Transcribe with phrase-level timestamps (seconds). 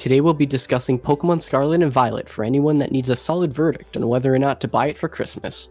[0.00, 3.98] Today we'll be discussing Pokemon Scarlet and Violet for anyone that needs a solid verdict
[3.98, 5.68] on whether or not to buy it for Christmas.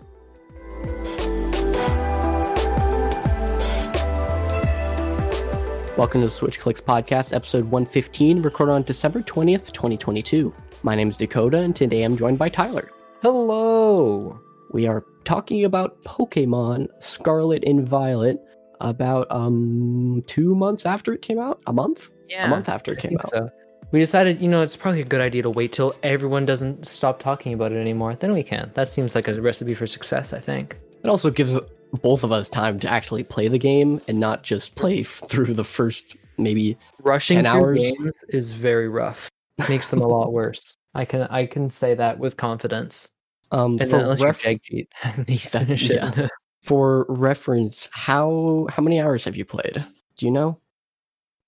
[5.98, 10.54] Welcome to the Switch Clicks Podcast, episode 115, recorded on December 20th, 2022.
[10.84, 12.92] My name is Dakota, and today I'm joined by Tyler.
[13.24, 14.40] Hello.
[14.70, 18.38] We are talking about Pokemon Scarlet and Violet
[18.80, 21.64] about um two months after it came out.
[21.66, 22.12] A month?
[22.28, 23.30] Yeah, a month after it came out.
[23.32, 23.50] so.
[23.92, 27.20] We decided, you know, it's probably a good idea to wait till everyone doesn't stop
[27.20, 28.14] talking about it anymore.
[28.16, 28.72] Then we can.
[28.76, 30.78] That seems like a recipe for success, I think.
[31.04, 31.58] It also gives
[32.04, 35.64] both of us time to actually play the game and not just play through the
[35.64, 37.80] first maybe Rushing 10 through hours.
[37.80, 39.28] games is very rough.
[39.68, 40.78] Makes them a lot worse.
[40.94, 43.10] I can I can say that with confidence.
[43.52, 46.12] um And for, unless ref- you're Jagjeet, and you finish yeah.
[46.16, 46.32] it.
[46.62, 47.88] for reference.
[47.92, 49.84] How how many hours have you played?
[50.18, 50.60] Do you know?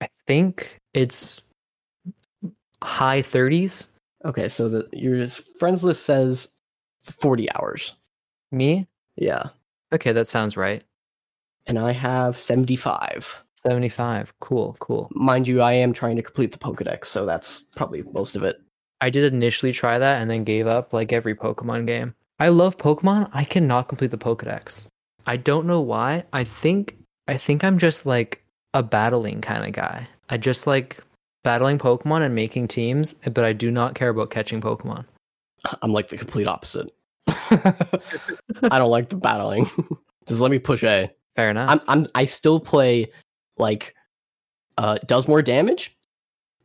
[0.01, 1.41] I think it's
[2.83, 3.87] high 30s.
[4.25, 6.49] Okay, so the your friends list says
[7.03, 7.95] forty hours.
[8.51, 8.87] Me?
[9.15, 9.49] Yeah,
[9.93, 10.83] Okay, that sounds right.
[11.67, 13.43] and I have seventy five.
[13.55, 14.33] 75.
[14.39, 15.07] Cool, cool.
[15.13, 18.59] Mind you, I am trying to complete the Pokedex, so that's probably most of it.
[19.01, 22.15] I did initially try that and then gave up like every Pokemon game.
[22.39, 23.29] I love Pokemon.
[23.33, 24.85] I cannot complete the Pokedex.
[25.27, 26.23] I don't know why.
[26.33, 30.07] I think I think I'm just like a battling kind of guy.
[30.29, 30.97] I just like
[31.43, 35.05] battling Pokemon and making teams, but I do not care about catching Pokemon.
[35.81, 36.91] I'm like the complete opposite.
[37.27, 39.69] I don't like the battling.
[40.27, 41.11] Just let me push A.
[41.35, 41.69] Fair enough.
[41.69, 43.11] I'm I'm I still play
[43.57, 43.95] like
[44.77, 45.95] uh does more damage.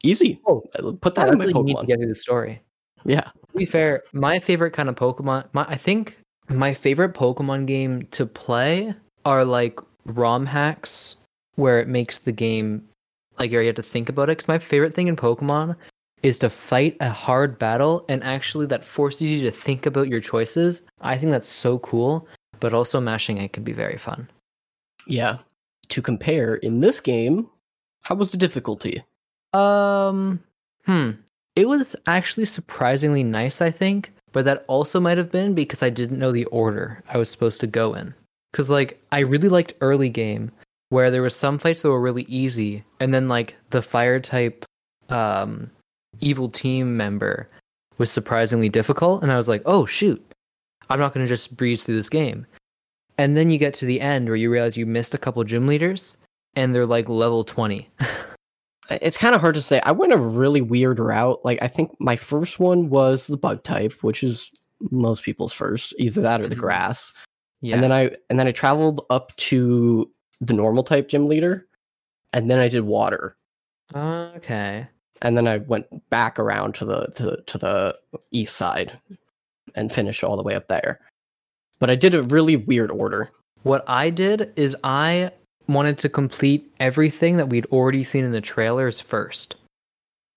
[0.03, 0.41] Easy.
[0.47, 0.63] Oh,
[1.01, 2.61] put I that in my really need to get through the story.
[3.05, 3.21] Yeah.
[3.21, 6.19] To be fair, my favorite kind of Pokemon, my I think
[6.49, 11.17] my favorite Pokemon game to play are like ROM hacks
[11.55, 12.87] where it makes the game
[13.39, 14.39] like you have to think about it.
[14.39, 15.77] Because my favorite thing in Pokemon
[16.23, 20.21] is to fight a hard battle and actually that forces you to think about your
[20.21, 20.83] choices.
[21.01, 22.27] I think that's so cool.
[22.59, 24.31] But also mashing it can be very fun.
[25.07, 25.39] Yeah.
[25.89, 27.49] To compare, in this game,
[28.03, 29.05] how was the difficulty?
[29.53, 30.41] Um,
[30.85, 31.11] hmm.
[31.55, 35.91] It was actually surprisingly nice, I think, but that also might have been because I
[35.91, 38.15] didn't know the order I was supposed to go in.
[38.53, 40.51] Because, like, I really liked early game
[40.91, 44.65] where there was some fights that were really easy, and then, like, the fire type,
[45.09, 45.71] um,
[46.21, 47.49] evil team member
[47.99, 50.25] was surprisingly difficult, and I was like, oh, shoot,
[50.89, 52.47] I'm not going to just breeze through this game.
[53.19, 55.67] And then you get to the end where you realize you missed a couple gym
[55.67, 56.17] leaders,
[56.55, 57.89] and they're like level 20.
[58.89, 59.81] It's kind of hard to say.
[59.81, 61.41] I went a really weird route.
[61.45, 64.49] Like I think my first one was the bug type, which is
[64.93, 66.61] most people's first, either that or the Mhm.
[66.61, 67.13] grass.
[67.63, 67.75] yeah.
[67.75, 70.09] And then I and then I traveled up to
[70.41, 71.67] the normal type gym leader,
[72.33, 73.37] and then I did water.
[73.95, 74.87] Okay.
[75.23, 77.97] and then I went back around to the to, to the
[78.33, 78.99] east side
[79.75, 81.01] and finished all the way up there.
[81.79, 83.31] But I did a really weird order.
[83.63, 85.31] What I did is I
[85.69, 89.57] wanted to complete everything that we'd already seen in the trailers first.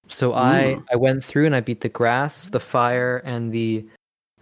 [0.08, 0.86] So I Ooh.
[0.92, 3.86] I went through and I beat the grass, the fire, and the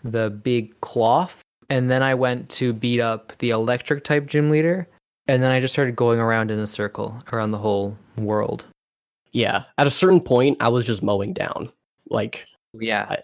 [0.03, 4.87] the big cloth, and then I went to beat up the electric type gym leader,
[5.27, 8.65] and then I just started going around in a circle around the whole world.
[9.31, 11.71] Yeah, at a certain point, I was just mowing down.
[12.09, 13.05] Like Yeah.
[13.09, 13.17] I,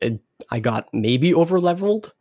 [0.00, 2.12] it, I got maybe over leveled,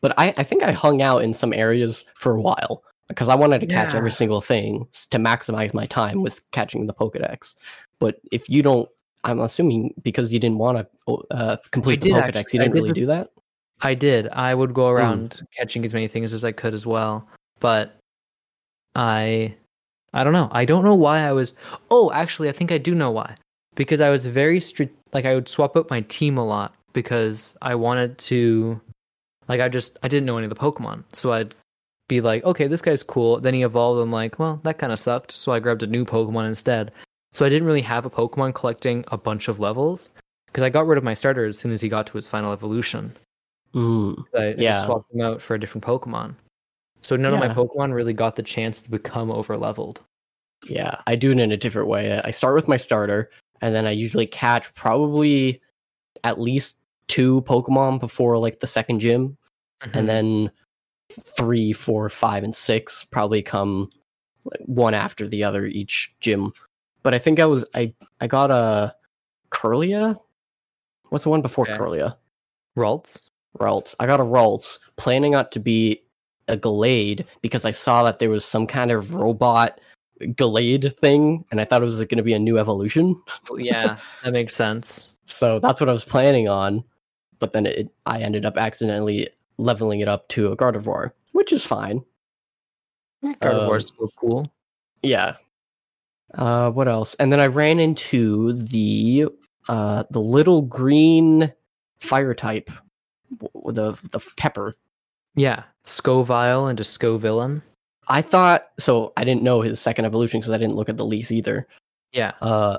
[0.00, 3.34] but I, I think I hung out in some areas for a while because I
[3.34, 3.98] wanted to catch Yeah.
[3.98, 7.54] every single thing to maximize my time with catching the Pokedex.
[7.98, 8.88] But if you don't,
[9.24, 12.74] I'm assuming because you didn't want to uh, complete the Pokedex, actually- you didn't did
[12.74, 13.28] really the- do that.
[13.84, 14.28] I did.
[14.28, 17.26] I would go around catching as many things as I could as well.
[17.58, 17.98] But
[18.94, 19.54] I
[20.14, 20.48] I don't know.
[20.52, 21.54] I don't know why I was
[21.90, 23.36] Oh, actually I think I do know why.
[23.74, 27.56] Because I was very strict like I would swap out my team a lot because
[27.62, 28.80] I wanted to
[29.48, 31.04] like I just I didn't know any of the Pokemon.
[31.12, 31.54] So I'd
[32.08, 33.40] be like, okay, this guy's cool.
[33.40, 34.00] Then he evolved.
[34.00, 35.32] I'm like, well, that kind of sucked.
[35.32, 36.92] So I grabbed a new Pokemon instead.
[37.32, 40.10] So I didn't really have a Pokemon collecting a bunch of levels
[40.46, 42.52] because I got rid of my starter as soon as he got to his final
[42.52, 43.16] evolution.
[43.72, 44.22] Mm.
[44.36, 44.72] I, I Yeah.
[44.72, 46.34] just swapped them out for a different Pokemon.
[47.02, 50.00] So none of my Pokemon really got the chance to become over leveled.
[50.68, 52.20] Yeah, I do it in a different way.
[52.24, 55.60] I start with my starter, and then I usually catch probably
[56.24, 56.76] at least
[57.08, 59.36] two Pokemon before like the second gym,
[59.82, 59.98] Mm-hmm.
[59.98, 60.50] and then
[61.36, 63.90] three, four, five, and six probably come
[64.44, 66.52] like, one after the other each gym.
[67.02, 68.94] But I think I was I I got a
[69.50, 70.18] Kirlia.
[71.08, 71.76] What's the one before Okay.
[71.76, 72.14] Kirlia?
[72.78, 73.22] Ralts.
[73.58, 73.96] Ralts.
[73.98, 76.02] I got a Ralts, planning on to be
[76.48, 79.80] a Gallade because I saw that there was some kind of robot
[80.20, 83.20] Gallade thing, and I thought it was going to be a new evolution.
[83.56, 85.08] yeah, that makes sense.
[85.26, 86.84] So that's what I was planning on,
[87.38, 91.64] but then it, I ended up accidentally leveling it up to a Gardevoir, which is
[91.64, 92.04] fine.
[93.24, 94.46] Gardevoir's Um, still cool.
[95.02, 95.36] Yeah.
[96.34, 97.14] Uh, what else?
[97.14, 99.26] And then I ran into the
[99.68, 101.52] uh the little green
[102.00, 102.68] fire type,
[103.64, 104.74] the the pepper.
[105.34, 107.62] Yeah, Scovile into Scovillain.
[108.08, 109.12] I thought so.
[109.16, 111.66] I didn't know his second evolution because I didn't look at the leaks either.
[112.12, 112.78] Yeah, Uh,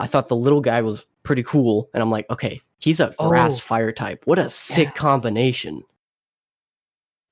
[0.00, 3.56] I thought the little guy was pretty cool, and I'm like, okay, he's a grass
[3.56, 3.60] Oh.
[3.60, 4.22] fire type.
[4.26, 4.92] What a sick Yeah.
[4.92, 5.82] combination!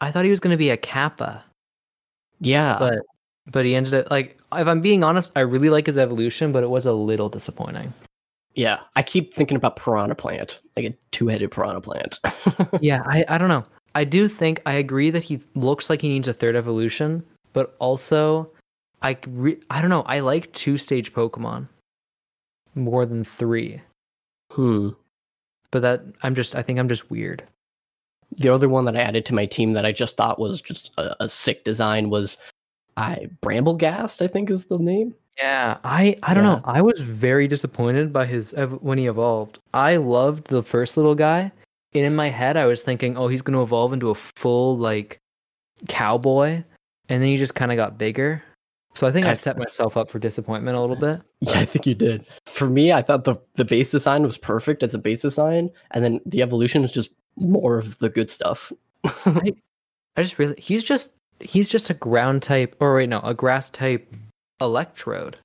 [0.00, 1.44] I thought he was going to be a Kappa,
[2.40, 2.98] Yeah, but
[3.46, 6.62] but he ended up like if I'm being honest, I really like his evolution, but
[6.62, 7.92] it was a little disappointing.
[8.54, 8.80] yeah.
[8.96, 12.18] I keep thinking about piranha plant, like a two-headed piranha plant.
[12.80, 13.64] yeah, I I don't know.
[13.94, 17.22] I do think I agree that he looks like he needs a third evolution,
[17.52, 18.50] but also
[19.02, 20.02] I re- I don't know.
[20.02, 21.68] I like two stage Pokemon
[22.74, 23.80] more than three,
[24.52, 24.90] hmm.
[25.70, 27.42] but that I'm just I think I'm just weird.
[28.38, 30.90] the other one that I added to my team that I just thought was just
[30.96, 32.38] a, a sick design was
[32.96, 35.14] I Brambleghast, I think is the name.
[35.38, 36.54] Yeah, I I don't Yeah.
[36.56, 36.62] know.
[36.64, 39.58] I was very disappointed by his ev- when he evolved.
[39.74, 41.52] I loved the first little guy,
[41.92, 45.18] in my head I was thinking, "Oh, he's going to evolve into a full like
[45.88, 46.64] cowboy."
[47.08, 48.42] And then he just kind of got bigger.
[48.94, 51.20] So I think I I- set myself up for disappointment a little bit.
[51.44, 52.24] Yeah, I think you did.
[52.46, 56.04] For me, I thought the the base design was perfect as a base design, and
[56.04, 58.72] then the evolution is just more of the good stuff.
[59.04, 59.52] I
[60.18, 64.14] just really he's just he's just a ground type or wait no, a grass type
[64.60, 65.40] electrode.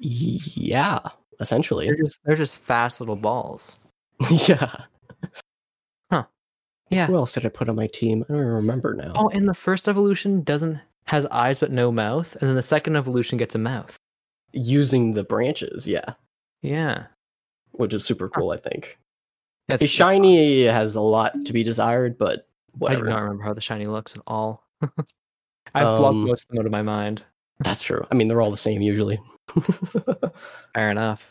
[0.00, 1.00] yeah,
[1.40, 1.86] essentially.
[1.86, 3.76] They're just they're just fast little balls.
[4.30, 4.74] yeah.
[6.90, 7.06] Yeah.
[7.06, 8.24] Who else did I put on my team?
[8.28, 9.12] I don't remember now.
[9.14, 12.96] Oh, and the first evolution doesn't has eyes but no mouth, and then the second
[12.96, 13.96] evolution gets a mouth.
[14.52, 16.14] Using the branches, yeah,
[16.62, 17.04] Yeah.
[17.72, 18.50] which is super cool.
[18.50, 18.98] I think.
[19.68, 23.04] That's A shiny has a lot to be desired, but whatever.
[23.04, 24.64] I do not remember how the shiny looks at all.
[25.74, 27.22] I've blocked Um, most of them out of my mind.
[27.60, 28.06] That's true.
[28.10, 29.18] I mean, they're all the same usually.
[30.74, 31.22] Fair enough.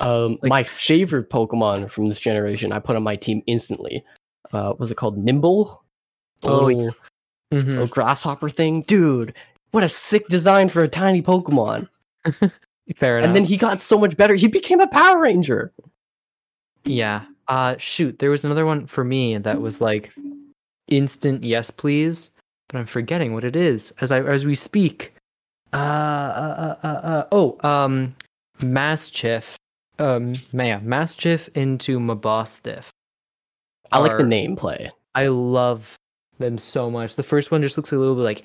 [0.00, 4.04] um, Like- my favorite Pokemon from this generation, I put on my team instantly.
[4.52, 5.78] Uh, was it called Nymble?
[6.44, 6.94] Oh, little,
[7.52, 7.66] Mhm.
[7.66, 9.34] little grasshopper thing, dude.
[9.72, 11.88] What a sick design for a tiny Pokemon.
[12.96, 13.26] Fair enough.
[13.28, 14.34] And then he got so much better.
[14.34, 15.72] He became a Power Ranger.
[16.84, 17.24] Yeah.
[17.48, 20.12] Uh shoot, there was another one for me that was like
[20.88, 22.30] instant yes please,
[22.68, 25.12] but I'm forgetting what it is as I as we speak.
[25.72, 28.14] Uh uh uh, uh, uh oh, um
[28.62, 29.56] Mastiff.
[29.98, 32.86] Um yeah, Mastiff into Mabosstiff.
[33.92, 34.90] I like the name play.
[35.14, 35.96] I love
[36.38, 37.16] them so much.
[37.16, 38.42] The first one just looks a little bit like,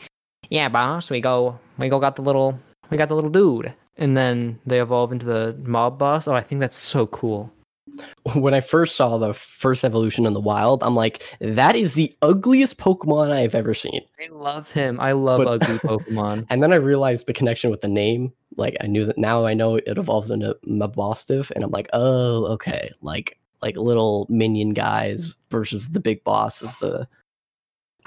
[0.50, 2.60] yeah, boss, we go we go got the little
[2.90, 3.74] we got the little dude.
[3.98, 6.28] And then they evolve into the mob boss.
[6.28, 7.52] Oh, I think that's so cool.
[8.34, 12.12] When I first saw the first evolution in the wild, I'm like, that is the
[12.24, 14.02] ugliest Pokemon I've ever seen.
[14.20, 15.00] I love him.
[15.00, 16.48] I love But- ugly Pokemon.
[16.50, 18.34] And then I realized the connection with the name.
[18.58, 22.46] Like I knew that now I know it evolves into Mabosstiff, and I'm like, oh,
[22.54, 22.92] okay.
[23.02, 27.08] Like like little minion guys versus the big boss of the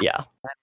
[0.00, 0.22] Yeah.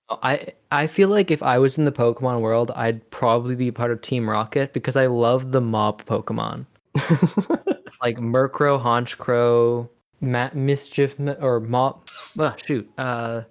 [0.10, 3.92] I I feel like if I was in the Pokemon world, I'd probably be part
[3.92, 6.66] of Team Rocket because I love the mob Pokemon.
[8.02, 9.90] Like Murkrow, Honchkrow,
[10.22, 12.08] Ma- Mischief, or Mob.
[12.38, 12.88] oh, shoot.
[13.00, 13.44] Uh,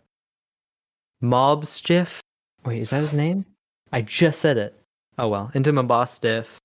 [1.22, 2.20] Mobstiff.
[2.64, 3.44] Wait, is that his name?
[3.92, 4.78] I just said it.
[5.18, 5.50] Oh well.
[5.54, 6.56] Into Mabosstiff.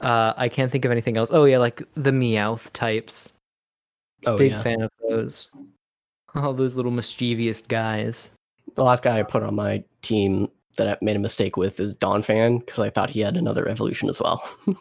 [0.00, 1.30] Uh, I can't think of anything else.
[1.30, 3.32] Oh yeah, like the Meowth types.
[4.26, 4.62] Oh Big yeah.
[4.62, 5.48] fan of those.
[6.34, 8.30] All those little mischievous guys.
[8.74, 11.94] The last guy I put on my team that I made a mistake with is
[11.94, 14.48] Donphan because I thought he had another evolution as well.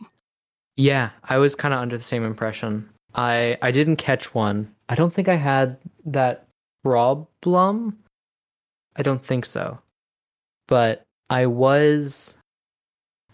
[0.80, 2.90] Yeah, I was kind of under the same impression.
[3.14, 4.74] I I didn't catch one.
[4.88, 6.48] I don't think I had that
[6.86, 7.98] problem.
[8.96, 9.78] I don't think so.
[10.70, 12.36] But I was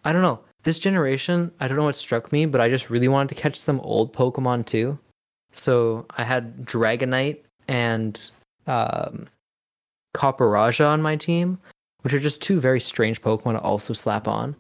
[0.04, 0.40] I don't know.
[0.64, 3.60] This generation, I don't know what struck me, but I just really wanted to catch
[3.60, 4.98] some old Pokemon too.
[5.56, 8.30] So I had Dragonite and
[8.68, 9.28] um
[10.16, 11.58] Copperajah on my team,
[12.02, 14.56] which are just two very strange Pokemon to also slap on.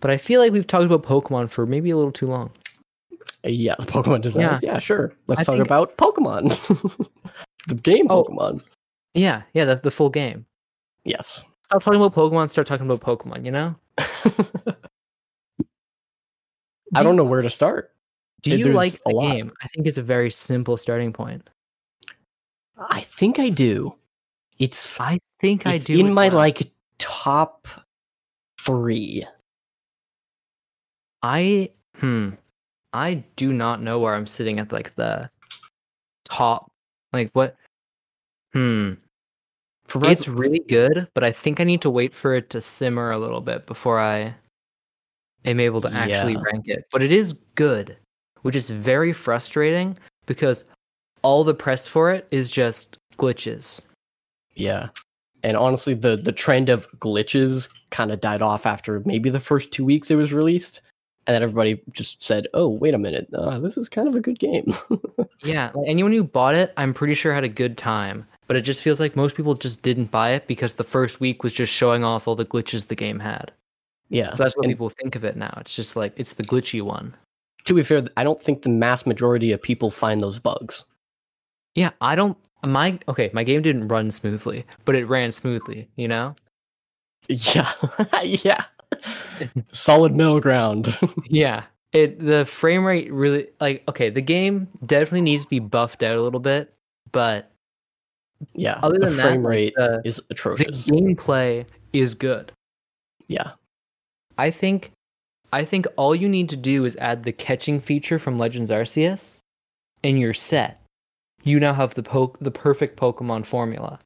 [0.00, 2.50] But I feel like we've talked about Pokemon for maybe a little too long.
[3.44, 4.62] yeah, the Pokemon designs.
[4.62, 5.12] Yeah, yeah sure.
[5.26, 6.48] Let's I talk think- about Pokemon.
[7.68, 8.24] the game Oh.
[8.24, 8.62] Pokemon.
[9.14, 10.44] Yeah, yeah, the, the full game.
[11.04, 11.42] Yes.
[11.64, 13.74] Stop talking about Pokemon, start talking about Pokemon, you know?
[16.94, 17.92] I don't know where to start.
[18.50, 19.52] Do you like the game?
[19.62, 21.48] I think it's a very simple starting point.
[22.78, 23.94] I think I do.
[24.58, 25.98] It's I think I do.
[25.98, 26.36] in my well.
[26.38, 27.66] like top
[28.60, 29.26] three.
[31.22, 32.30] I hmm.
[32.92, 35.30] I do not know where I'm sitting at like the
[36.24, 36.70] top.
[37.12, 37.56] Like what?
[38.52, 38.94] Hmm.
[39.86, 43.12] For It's really good, but I think I need to wait for it to simmer
[43.12, 44.34] a little bit before I
[45.44, 46.42] am able to actually Yeah.
[46.42, 46.84] rank it.
[46.90, 47.96] But it is good,
[48.46, 50.62] which is very frustrating because
[51.22, 53.82] all the press for it is just glitches.
[54.54, 54.90] Yeah.
[55.42, 59.72] And honestly, the the trend of glitches kind of died off after maybe the first
[59.72, 60.80] two weeks it was released,
[61.26, 64.20] and then everybody just said, "Oh, wait a minute, uh, this is kind of a
[64.20, 64.74] good game."
[65.44, 68.26] Yeah, like anyone who bought it, I'm pretty sure had a good time.
[68.46, 71.42] But it just feels like most people just didn't buy it because the first week
[71.42, 73.52] was just showing off all the glitches the game had.
[74.08, 74.32] yeah.
[74.34, 75.56] So that's what and people think of it now.
[75.60, 77.14] It's just like it's the glitchy one.
[77.66, 80.84] To be fair, I don't think the mass majority of people find those bugs.
[81.74, 82.38] Yeah, I don't.
[82.64, 85.88] My okay, my game didn't run smoothly, but it ran smoothly.
[85.96, 86.34] You know?
[87.28, 87.70] Yeah,
[88.22, 88.64] yeah.
[89.72, 90.96] Solid middle ground.
[91.28, 91.64] Yeah.
[91.92, 94.10] It the frame rate really like okay.
[94.10, 96.74] The game definitely needs to be buffed out a little bit,
[97.12, 97.50] but
[98.54, 100.86] yeah, other the than frame that, rate the, is the atrocious.
[100.88, 102.52] gameplay is good.
[103.28, 103.52] Yeah,
[104.36, 104.92] I think
[105.52, 109.38] I think all you need to do is add the catching feature from Legends Arceus
[110.04, 110.80] and you're set.
[111.44, 113.98] You now have the po- the perfect Pokemon formula.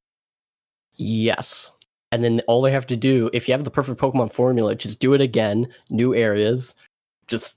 [0.96, 1.70] yes.
[2.12, 4.98] And then all they have to do, if you have the perfect Pokemon formula, just
[4.98, 6.74] do it again, new areas,
[7.28, 7.54] just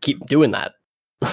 [0.00, 0.72] keep doing that.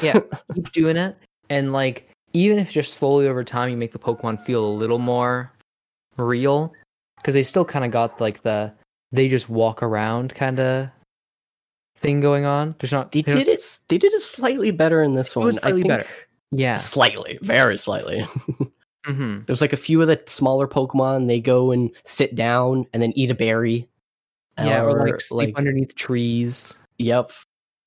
[0.03, 0.19] Yeah,
[0.53, 1.15] keep doing it
[1.49, 4.99] and like even if just slowly over time you make the Pokemon feel a little
[4.99, 5.51] more
[6.17, 6.73] real
[7.17, 8.71] because they still kind of got like the
[9.11, 10.89] they just walk around kind of
[12.01, 12.75] thing going on.
[12.79, 13.61] There's not They they did it.
[13.87, 15.53] They did it slightly better in this one.
[15.53, 16.05] slightly better.
[16.51, 16.77] Yeah.
[16.77, 18.27] Slightly, very slightly.
[19.05, 21.27] hmm There's like a few of the smaller Pokemon.
[21.27, 23.87] They go and sit down and then eat a berry.
[24.57, 26.73] Yeah, or like sleep underneath trees.
[26.97, 27.31] Yep.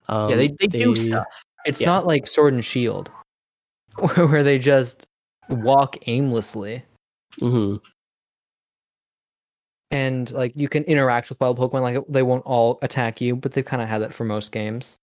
[0.08, 1.44] Um, yeah, they, they, do stuff.
[1.66, 1.88] It's yeah.
[1.88, 3.10] not like Sword and Shield,
[4.14, 5.06] where they just
[5.50, 6.82] walk aimlessly
[7.40, 7.76] hmm
[9.92, 11.82] and like you can interact with wild Pokemon.
[11.82, 14.98] Like they won't all attack you, but they've kind of had that for most games.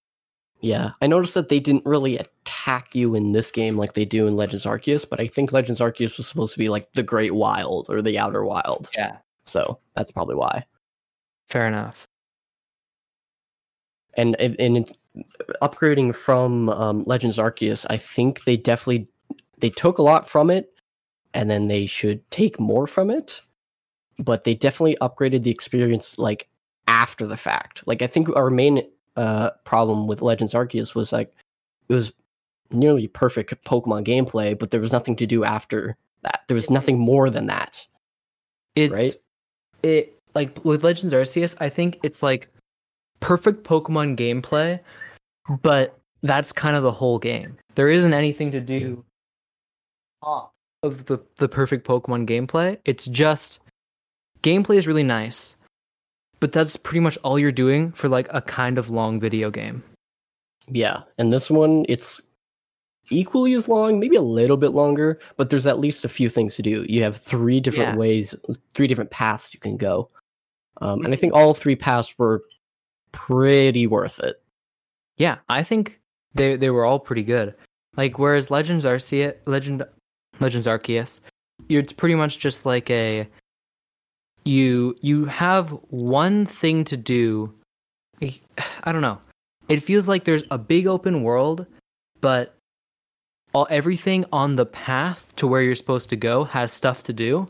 [0.61, 4.27] Yeah, I noticed that they didn't really attack you in this game like they do
[4.27, 7.33] in Legends Arceus, but I think Legends Arceus was supposed to be like the Great
[7.33, 10.65] Wild or the Outer Wild, Yeah, so that's probably why.
[11.47, 12.05] fair enough.
[14.15, 14.91] And and
[15.61, 19.07] upgrading from um, Legends Arceus, I think they definitely
[19.59, 20.73] they took a lot from it,
[21.33, 23.39] and then they should take more from it.
[24.19, 26.47] But they definitely upgraded the experience like
[26.87, 27.83] after the fact.
[27.85, 28.83] Like I think our main
[29.15, 31.33] uh, problem with Legends Arceus was like
[31.87, 32.11] it was
[32.71, 36.41] nearly perfect Pokemon gameplay, but there was nothing to do after that.
[36.47, 37.85] There was nothing more than that.
[38.75, 39.15] It's Right?
[39.83, 41.55] it like with Legends Arceus.
[41.59, 42.49] I think it's like
[43.19, 44.79] perfect Pokemon gameplay,
[45.61, 47.57] but that's kind of the whole game.
[47.75, 49.03] There isn't anything to do
[50.21, 50.51] off
[50.83, 52.77] of the the perfect Pokemon gameplay.
[52.85, 53.59] It's just
[54.43, 55.55] gameplay is really nice,
[56.39, 59.83] but that's pretty much all you're doing for like a kind of long video game.
[60.67, 62.21] Yeah, and this one it's
[63.11, 66.55] equally as long, maybe a little bit longer, but there's at least a few things
[66.55, 66.85] to do.
[66.87, 67.97] You have three different Yeah.
[67.97, 68.35] ways,
[68.75, 70.09] three different paths you can go,
[70.81, 72.43] um, and I think all three paths were
[73.11, 74.41] pretty worth it.
[75.17, 75.99] Yeah, I think
[76.35, 77.55] they they were all pretty good.
[77.97, 79.83] Like whereas Legends Arceus, Legend
[80.39, 81.19] Legends Arceus,
[81.67, 83.27] it's pretty much just like a
[84.43, 87.53] you you have one thing to do.
[88.21, 89.19] I don't know.
[89.67, 91.65] It feels like there's a big open world,
[92.21, 92.55] but
[93.53, 97.49] all everything on the path to where you're supposed to go has stuff to do.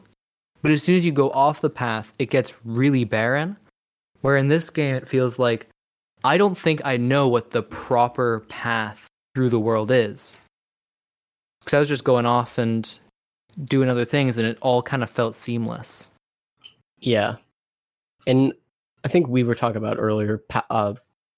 [0.61, 3.57] But as soon as you go off the path, it gets really barren.
[4.21, 5.67] Where in this game it feels like
[6.23, 10.37] I don't think I know what the proper path through the world is.
[11.61, 12.99] Because I was just going off and
[13.61, 16.09] doing other things, and it all kind of felt seamless.
[17.01, 17.35] Yeah,
[18.27, 18.53] and
[19.03, 20.93] I think we were talking about earlier, uh,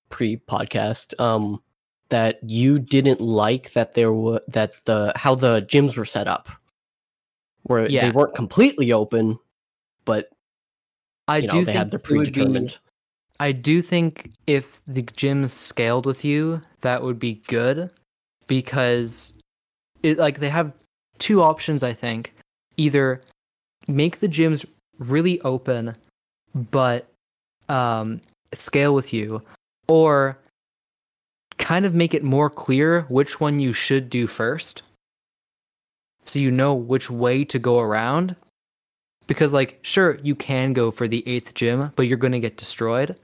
[0.10, 1.62] pre-podcast, um,
[2.10, 6.50] that you didn't like that there were that the how the gyms were set up,
[7.64, 8.06] where Yeah.
[8.08, 9.38] they weren't completely open,
[10.06, 10.30] but
[11.28, 12.78] I you know do they think had their it would be- predetermined.
[13.40, 17.92] I do think if the gyms scaled with you, that would be good
[18.48, 19.34] because
[20.04, 20.74] it like they have
[21.20, 22.34] two options I think.
[22.78, 23.22] Either
[23.88, 24.66] make the gyms
[25.02, 25.96] really open
[26.70, 27.08] but
[27.70, 28.22] um
[28.54, 29.42] scale with you
[29.88, 30.38] or
[31.58, 34.82] kind of make it more clear which one you should do first.
[36.24, 38.36] So you know which way to go around
[39.28, 42.58] because like sure you can go for the eighth gym but you're going to get
[42.58, 43.16] destroyed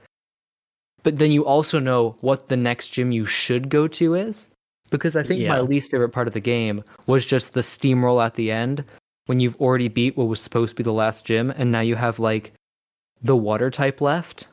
[1.02, 4.48] but then you also know what the next gym you should go to is.
[4.90, 8.34] Because I think my least favorite part of the game was just the steamroll at
[8.34, 8.84] the end
[9.28, 11.96] when you've already beat what was supposed to be the last gym, and now you
[11.96, 12.54] have like
[13.20, 14.46] the water type left,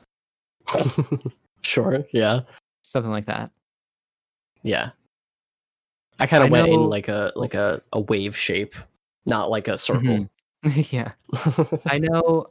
[1.62, 2.04] sure.
[2.12, 2.40] Yeah.
[2.82, 3.50] something like that.
[4.62, 4.90] Yeah.
[6.18, 8.74] I kind of went in like a like a, a wave shape,
[9.24, 10.28] not like a circle.
[10.64, 10.80] Mm-hmm.
[10.90, 11.12] yeah,
[11.86, 12.50] I know.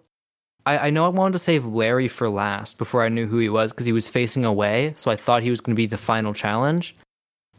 [0.66, 3.50] I, I know I wanted to save Larry for last before I knew who he
[3.50, 5.98] was because he was facing away, so I thought he was going to be the
[5.98, 6.96] final challenge.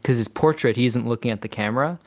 [0.01, 1.97] Because his portrait, he isn't looking at the camera,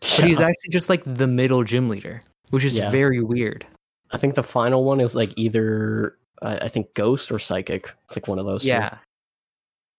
[0.00, 2.90] but he's actually just like the middle gym leader, which is Yeah.
[2.90, 3.66] very weird.
[4.12, 7.92] I think the final one is like either uh, I think ghost or psychic.
[8.06, 8.62] It's like one of those.
[8.62, 8.68] two.
[8.68, 8.98] Yeah.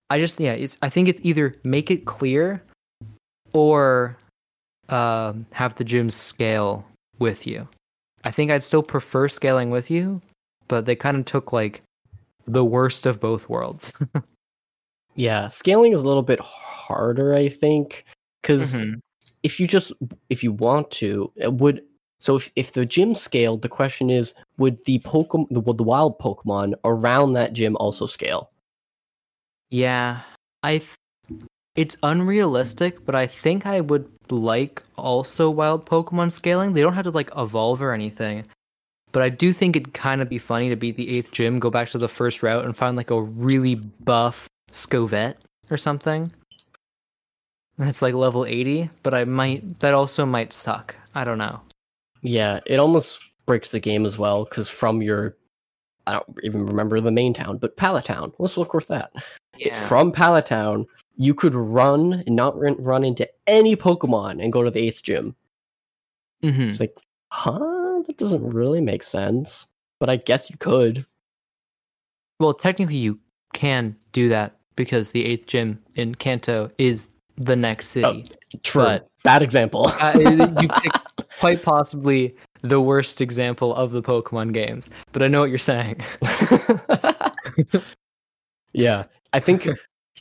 [0.09, 2.61] I just yeah, it's I think it's either make it clear
[3.53, 4.17] or
[4.89, 6.85] um, have the gym scale
[7.19, 7.67] with you.
[8.23, 10.21] I think I'd still prefer scaling with you,
[10.67, 11.81] but they kind of took like
[12.47, 13.93] the worst of both worlds.
[15.15, 15.49] Yeah.
[15.49, 18.05] Scaling is a little bit harder, I think,
[18.41, 18.99] because Mm-hmm.
[19.43, 19.91] If you just
[20.29, 21.83] if you want to, it would.
[22.19, 25.83] So if, if the gym scaled, the question is, would the Pokemon, the, would the
[25.83, 28.51] wild Pokemon around that gym also scale?
[29.69, 30.21] Yeah,
[30.63, 30.79] I.
[30.79, 31.41] Th-
[31.73, 36.73] it's unrealistic, but I think I would like also wild Pokemon scaling.
[36.73, 38.45] They don't have to like evolve or anything,
[39.13, 41.69] but I do think it'd kind of be funny to beat the eighth gym, go
[41.69, 45.35] back to the first route, and find like a really buff Scovet
[45.69, 46.33] or something.
[47.81, 49.79] That's like level eighty, but I might.
[49.79, 50.95] That also might suck.
[51.15, 51.61] I don't know.
[52.21, 55.35] Yeah, it almost breaks the game as well because from your,
[56.05, 58.33] I don't even remember the main town, but Pallet Town.
[58.37, 59.11] Let's look with that.
[59.57, 60.85] It- from Pallet Town,
[61.15, 65.01] you could run and not run, run into any Pokemon and go to the eighth
[65.01, 65.35] gym.
[66.43, 66.95] hmm It's like,
[67.31, 68.03] huh?
[68.05, 69.65] That doesn't really make sense.
[69.99, 71.03] But I guess you could.
[72.39, 73.19] Well, technically, you
[73.53, 77.07] can do that because the eighth gym in Kanto is
[77.45, 78.29] the next city.
[78.63, 78.83] True.
[78.83, 79.87] But- Bad example.
[79.99, 80.99] uh, you picked
[81.39, 86.01] quite possibly the worst example of the Pokemon games, but I know what you're saying.
[88.73, 89.67] yeah, I think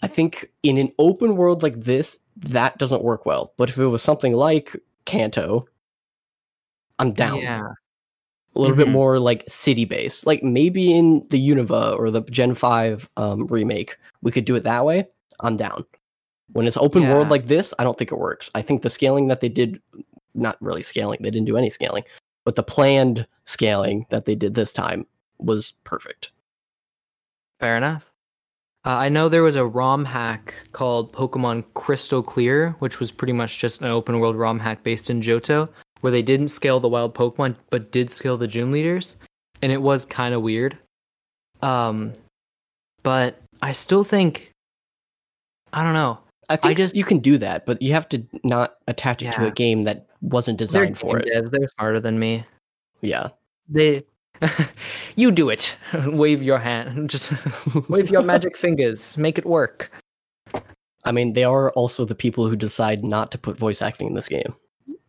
[0.02, 3.52] I think in an open world like this, that doesn't work well.
[3.56, 5.66] But if it was something like Kanto,
[6.98, 7.38] I'm down.
[7.38, 7.72] Yeah,
[8.54, 8.92] a little bit Mhm.
[8.92, 10.26] more like city based.
[10.26, 14.64] Like maybe in the Unova or the Gen 5 um, remake, we could do it
[14.64, 15.06] that way.
[15.40, 15.84] I'm down.
[16.52, 18.50] When it's open world like this, I don't think it works.
[18.54, 19.80] I think the scaling that they did,
[20.34, 22.02] not really scaling, they didn't do any scaling,
[22.44, 25.06] but the planned scaling that they did this time
[25.38, 26.32] was perfect.
[27.60, 28.10] fair enough.
[28.86, 33.34] Uh, I know there was a ROM hack called Pokemon Crystal Clear, which was pretty
[33.34, 35.68] much just an open world ROM hack based in Johto,
[36.00, 39.16] where they didn't scale the wild Pokemon but did scale the gym leaders,
[39.60, 40.78] and it was kind of weird.
[41.60, 42.14] Um,
[43.02, 44.50] but I still think
[45.72, 46.18] I don't know.
[46.50, 49.46] I think just- you can do that, but you have to not attach it to
[49.46, 51.26] a game that wasn't designed for it.
[51.32, 52.44] devs, They're smarter than me.
[53.00, 53.28] Yeah.
[53.68, 54.04] They,
[55.16, 55.74] you do it.
[56.06, 57.08] wave your hand.
[57.14, 57.32] Just
[57.88, 59.16] wave your magic fingers.
[59.16, 59.90] Make it work.
[61.04, 64.14] I mean, they are also the people who decide not to put voice acting in
[64.14, 64.54] this game.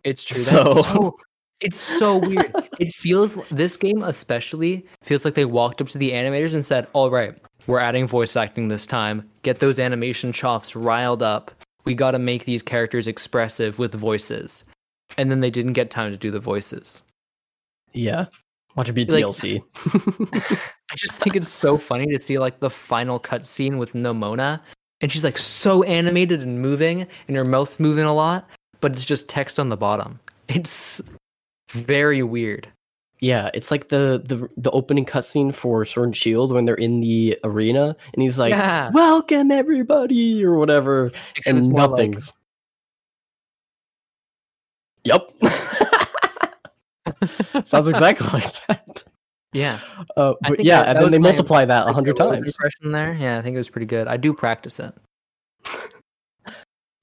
[0.04, 0.38] It's true.
[0.43, 1.17] So- That's so,
[1.62, 2.54] it's so weird.
[2.80, 6.88] it feels this game especially feels like they walked up to the animators and said,
[6.93, 7.36] "All right,
[7.67, 9.30] we're adding voice acting this time.
[9.43, 11.52] Get those animation chops riled up.
[11.86, 14.63] We got to make these characters expressive with voices."
[15.17, 17.02] And then they didn't get time to do the voices.
[17.93, 18.26] Yeah.
[18.76, 19.62] Watch it be Like- DLC.
[20.91, 24.62] I just think it's so funny to see like the final cutscene with Nemona,
[25.02, 28.47] and she's like so animated and moving, and her mouth's moving a lot,
[28.80, 30.19] but it's just text on the bottom.
[30.47, 31.02] It's
[31.71, 32.67] very weird.
[33.19, 37.01] Yeah, it's like the the the opening cutscene for Sword and Shield when they're in
[37.01, 42.17] the arena, and he's like, yeah, "Welcome everybody" or whatever, Except and more like-
[45.03, 45.29] Yep.
[47.67, 49.03] Sounds exactly like that.
[49.53, 49.79] yeah.
[50.17, 52.47] Uh, but yeah, that- and that then they multiply that a hundred times.
[52.47, 54.07] Impression there, yeah, I think it was pretty good.
[54.07, 54.93] I do practice it.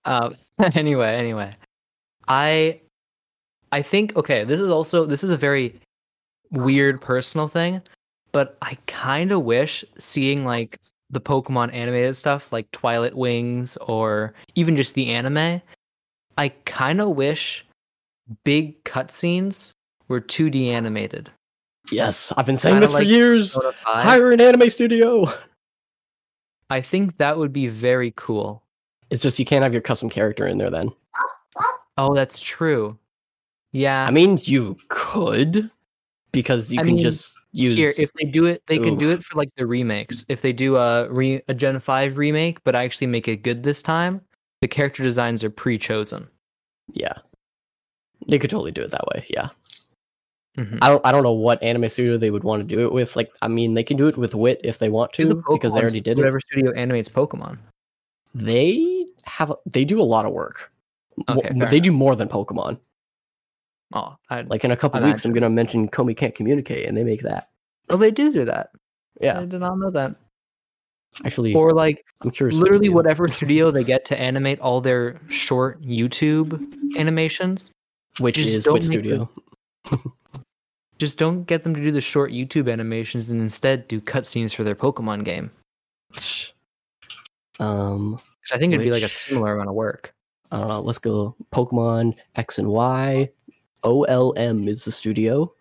[0.04, 0.30] Uh,
[0.74, 1.52] anyway, anyway,
[2.26, 2.80] I,
[3.72, 4.44] I think okay.
[4.44, 5.78] This is also this is a very
[6.50, 7.82] weird personal thing,
[8.32, 10.78] but I kind of wish seeing like
[11.10, 15.60] the Pokemon animated stuff, like Twilight Wings or even just the anime.
[16.36, 17.66] I kind of wish
[18.44, 19.70] big cutscenes
[20.08, 21.30] were 2D animated.
[21.90, 23.54] Yes, I've been saying Kinda this for years.
[23.54, 24.04] Persona 5.
[24.04, 25.32] Hire an anime studio.
[26.70, 28.62] I think that would be very cool.
[29.10, 30.90] It's just you can't have your custom character in there then.
[31.96, 32.98] Oh, that's true.
[33.72, 34.06] Yeah.
[34.08, 35.70] I mean, you could
[36.32, 37.74] because you I can mean- just use.
[37.74, 40.24] Here, if they do it, they can do it for like the remakes.
[40.28, 43.82] If they do a re a Gen Five remake, but actually make it good this
[43.82, 44.20] time,
[44.60, 46.28] the character designs are pre-chosen.
[46.94, 47.14] yeah,
[48.26, 49.24] they could totally do it that way.
[49.28, 49.48] Yeah,
[50.56, 50.78] Mhm.
[50.82, 51.04] I don't.
[51.06, 53.14] I don't know what anime studio they would want to do it with.
[53.16, 55.74] Like, I mean, they can do it with Wit if they want to the because
[55.74, 56.16] they already did it.
[56.18, 57.58] Whatever studio animates Pokemon.
[58.34, 59.52] They have.
[59.66, 60.70] They do a lot of work.
[61.28, 62.78] Okay, they do more than Pokemon.
[63.94, 67.04] Oh, I, Like in a couple weeks, I'm gonna mention Komi can't communicate, and they
[67.04, 67.48] make that.
[67.90, 68.70] oh, they do do that.
[69.20, 70.14] Yeah, I did not know that.
[71.24, 72.56] actually, Or like I'm curious.
[72.56, 76.52] literally whatever studio they get to animate all their short YouTube
[76.98, 77.70] animations.
[78.20, 79.28] which just is make Studio.
[80.98, 84.64] Just don't get them to do the short YouTube animations and instead do cutscenes for
[84.64, 85.50] their Pokemon game.
[87.60, 90.14] Um, 'Cause I think it'd be like a similar amount of work.
[90.52, 90.80] I don't know.
[90.80, 91.34] Let's go.
[91.52, 93.30] Pokemon X and Y.
[93.84, 95.52] OLM is the studio.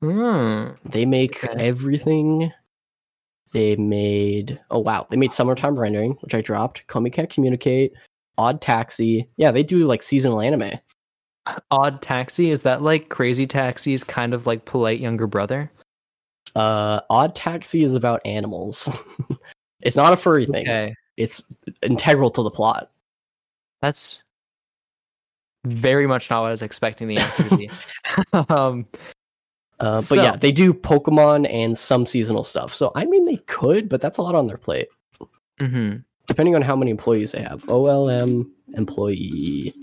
[0.00, 0.68] Hmm.
[0.84, 1.54] They make Okay.
[1.58, 2.52] everything.
[3.52, 6.86] They made oh wow, they made summertime rendering, which I dropped.
[6.88, 7.92] Komi can't communicate.
[8.38, 9.28] Odd Taxi.
[9.38, 10.72] Yeah, they do like seasonal anime.
[11.70, 15.70] Odd Taxi is that like Crazy Taxi's kind of like polite younger brother?
[16.54, 18.88] Uh, Odd Taxi is about animals.
[19.82, 20.66] it's not a furry thing.
[20.68, 21.42] Okay, It's
[21.82, 22.90] integral to the plot.
[23.80, 24.22] that's
[25.66, 27.70] very much not what I was expecting the answer to be.
[28.48, 28.86] um,
[29.78, 32.72] Uh, but yeah, they do Pokemon and some seasonal stuff.
[32.74, 34.88] So I mean, they could, but that's a lot on their plate.
[35.60, 36.02] mhm.
[36.26, 37.62] Depending on how many employees they have.
[37.64, 39.74] OLM employee.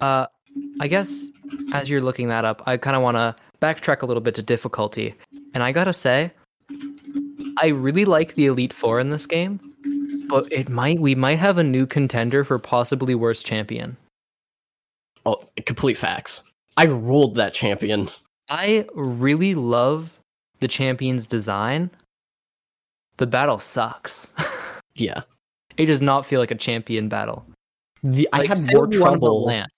[0.00, 0.26] Uh,
[0.80, 1.26] I guess
[1.72, 4.42] as you're looking that up, I kind of want to backtrack a little bit to
[4.42, 5.14] difficulty.
[5.54, 6.32] And I gotta say,
[7.58, 9.60] I really like the Elite Four in this game,
[10.28, 13.96] but it might we might have a new contender for possibly worst champion.
[15.26, 16.42] Oh, complete facts.
[16.76, 18.08] I ruled that champion.
[18.48, 20.10] I really love
[20.60, 21.90] the champion's design.
[23.18, 24.32] The battle sucks.
[24.96, 25.22] Yeah.
[25.78, 27.46] it does not feel like a champion battle.
[28.02, 29.44] The, I Like, had say more we wanna go trouble.
[29.44, 29.72] Lance.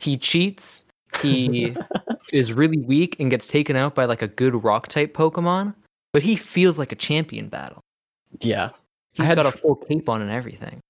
[0.00, 0.84] He cheats.
[1.20, 1.74] He
[2.32, 5.74] is really weak and gets taken out by like a good rock type Pokemon,
[6.12, 7.82] but he feels like a champion battle.
[8.40, 8.70] Yeah.
[9.12, 10.80] He's had got a full cape on and everything.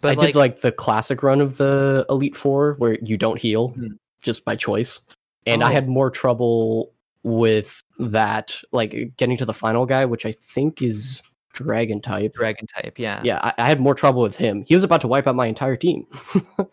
[0.00, 3.38] But I like, did like the classic run of the Elite Four where you don't
[3.38, 3.96] heal Mhm.
[4.22, 5.00] just by choice.
[5.46, 5.72] And I Oh.
[5.74, 11.20] had more trouble with that, like getting to the final guy, which I think is
[11.52, 12.32] Dragon type.
[12.34, 13.20] dragon type, yeah.
[13.24, 14.64] Yeah, I, I had more trouble with him.
[14.68, 16.06] He was about to wipe out my entire team.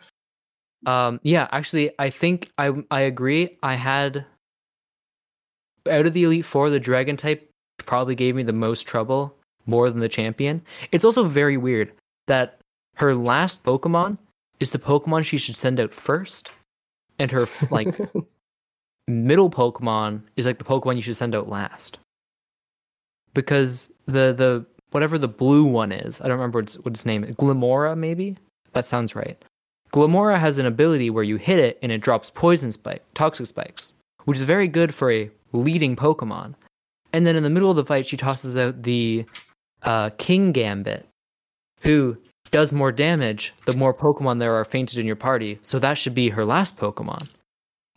[0.85, 3.57] Um, yeah, actually, I think I I agree.
[3.63, 4.23] I had
[5.89, 9.35] out of the elite four, the dragon type probably gave me the most trouble,
[9.65, 10.61] more than the champion.
[10.91, 11.91] It's also very weird
[12.27, 12.59] that
[12.97, 14.17] her last Pokemon
[14.59, 16.49] is the Pokemon she should send out first,
[17.19, 17.95] and her like
[19.07, 21.97] middle Pokemon is like the Pokemon you should send out last.
[23.33, 27.05] Because the the whatever the blue one is, I don't remember what its, what its
[27.05, 27.35] name is.
[27.35, 28.35] Glimmora, maybe?
[28.73, 29.41] That sounds right.
[29.93, 33.93] Glimmora has an ability where you hit it and it drops poison spike, toxic spikes,
[34.25, 36.55] which is very good for a leading Pokemon.
[37.13, 39.25] And then in the middle of the fight, she tosses out the
[39.83, 41.03] uh, Kingambit,
[41.81, 42.17] who
[42.51, 45.59] does more damage the more Pokemon there are fainted in your party.
[45.63, 47.29] So that should be her last Pokemon.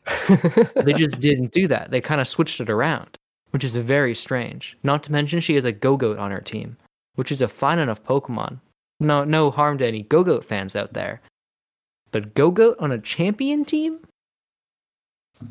[0.85, 1.91] They just didn't do that.
[1.91, 3.17] They kind of switched it around,
[3.51, 4.77] which is very strange.
[4.83, 6.77] Not to mention she has a Gogoat on her team,
[7.17, 8.59] which is a fine enough Pokemon.
[8.99, 11.21] No, no harm to any Gogoat fans out there.
[12.13, 14.01] But Gogoat on a champion team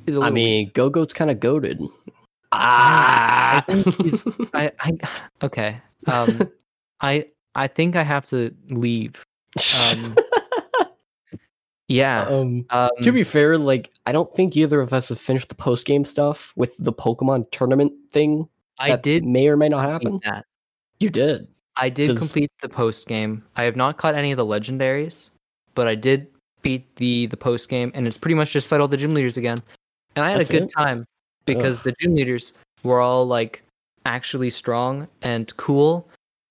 [0.06, 1.82] is a I little I mean, Gogoat's kind of goaded.
[2.52, 4.98] I Ah, think he's- I, I
[5.44, 5.82] okay.
[6.08, 6.42] Um,
[7.02, 9.14] I I think I have to leave.
[9.92, 10.16] Um,
[11.88, 12.22] yeah.
[12.28, 15.56] um, Um, to be fair, like I don't think either of us have finished the
[15.56, 18.48] post game stuff with the Pokemon tournament thing.
[18.78, 20.20] I did may or may not happen.
[20.24, 20.46] that.
[21.00, 21.48] You did.
[21.76, 23.44] I did Does- complete the post game.
[23.56, 25.30] I have not caught any of the legendaries,
[25.76, 26.28] but I did
[26.62, 29.38] beat the the post game, and it's pretty much just fight all the gym leaders
[29.38, 29.58] again.
[30.16, 30.72] And I had That's a good it?
[30.76, 31.06] time
[31.46, 33.64] because the gym leaders were all like
[34.06, 36.08] actually strong and cool,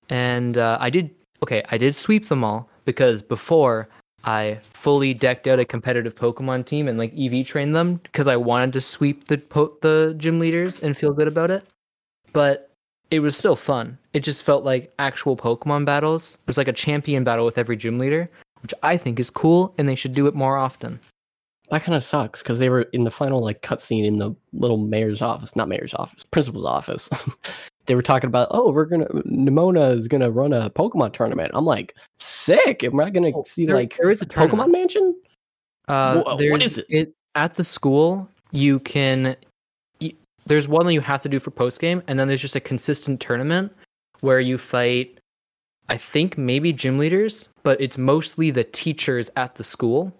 [0.09, 1.11] and uh, I did
[1.43, 1.63] okay.
[1.71, 3.89] I did sweep them all because before
[4.25, 8.37] I fully decked out a competitive Pokemon team and like EV trained them because I
[8.37, 11.65] wanted to sweep the po- the gym leaders and feel good about it.
[12.33, 12.71] But
[13.11, 13.99] it was still fun.
[14.13, 16.35] It just felt like actual Pokemon battles.
[16.35, 18.29] It was like a champion battle with every gym leader,
[18.63, 21.01] which I think is cool, and they should do it more often.
[21.71, 24.79] That kind of sucks because they were in the final like cutscene in the little
[24.79, 27.09] mayor's office, not mayor's office, principal's office.
[27.89, 31.51] they were talking about, oh, we're gonna Nemona is gonna run a Pokemon tournament.
[31.55, 32.85] I'm like, sick.
[32.85, 34.71] Am I gonna see There- like there is a Pokemon.
[34.71, 35.17] Mansion?
[35.89, 37.13] Uh, Wha- what is it?
[37.35, 39.37] At the school, you can.
[40.01, 40.13] You,
[40.47, 42.61] there's one that you have to do for post game, and then there's just a
[42.61, 43.73] consistent tournament
[44.21, 45.19] where you fight.
[45.89, 50.13] I think maybe gym leaders, but it's mostly the teachers at the school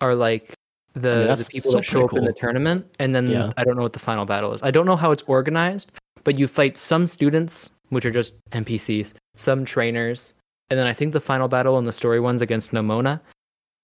[0.00, 0.52] are like
[0.94, 3.52] the, the people still that show up pretty in the tournament, and then Yeah.
[3.56, 4.60] I don't know what the final battle is.
[4.64, 5.92] I don't know how it's organized,
[6.24, 10.34] but you fight some students, which are just NPCs, some trainers,
[10.70, 13.20] and then I think the final battle in the story ones against Nemona,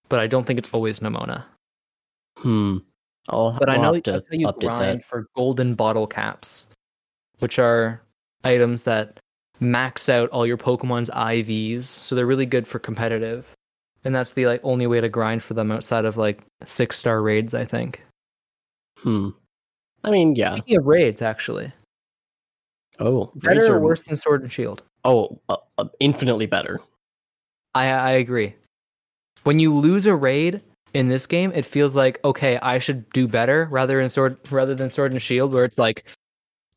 [0.09, 1.45] but I don't think it's always Nemona.
[2.39, 2.79] Hmm.
[3.29, 5.05] I'll, But I I'll know have to you grind that.
[5.05, 6.67] for golden bottle caps,
[7.39, 8.01] which are
[8.45, 9.21] items that
[9.61, 13.47] max out all your Pokemon's IVs, so they're really good for competitive.
[14.05, 17.21] And that's the like only way to grind for them outside of like six star
[17.23, 18.03] raids, I think.
[18.97, 19.29] Hmm.
[20.03, 20.55] I mean, yeah.
[20.57, 21.71] Speaking of raids, actually,
[23.01, 24.83] Oh, better or are worse than Sword and Shield?
[25.05, 26.81] Oh, uh, uh, infinitely better.
[27.75, 28.55] I I agree.
[29.45, 30.61] When you lose a raid
[30.93, 34.75] in this game, it feels like okay, I should do better rather than sword rather
[34.75, 36.05] than sword and shield, where it's like,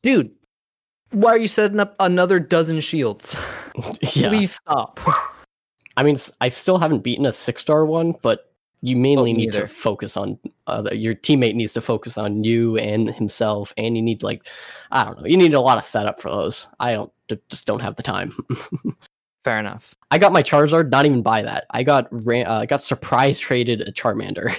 [0.02, 0.30] dude,
[1.10, 3.36] why are you setting up another dozen shields?
[4.14, 4.28] yeah.
[4.28, 5.00] Please stop.
[5.96, 8.53] I mean, I still haven't beaten a six star one, but
[8.84, 12.76] you mainly Oh, need to focus on uh, your teammate needs to focus on you
[12.76, 14.46] and himself, and you need like
[14.90, 16.68] I don't know, you need a lot of setup for those.
[16.78, 17.10] I don't
[17.48, 18.36] just don't have the time.
[19.44, 19.94] Fair enough.
[20.10, 21.64] I got my Charizard, not even by that.
[21.70, 24.54] I got ran- uh, I got surprise traded a Charmander,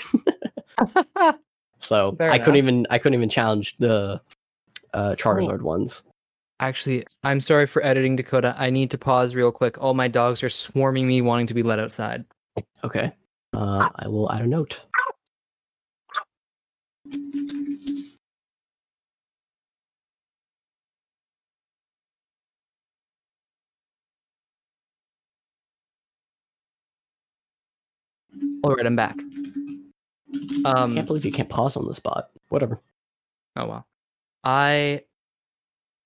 [1.80, 4.20] so Fair I couldn't even I couldn't even challenge the
[4.96, 6.02] uh, Charizard ones.
[6.60, 8.56] Actually, I'm sorry for editing Dakota.
[8.58, 9.78] I need to pause real quick.
[9.78, 12.26] All my dogs are swarming me, wanting to be let outside.
[12.84, 13.12] Okay,
[13.56, 14.80] uh, I will add a note.
[28.64, 29.18] All right, I'm back.
[30.66, 32.30] I Um, can't believe you can't pause on the spot.
[32.50, 32.80] Whatever.
[33.56, 33.86] Oh wow.
[34.44, 35.04] I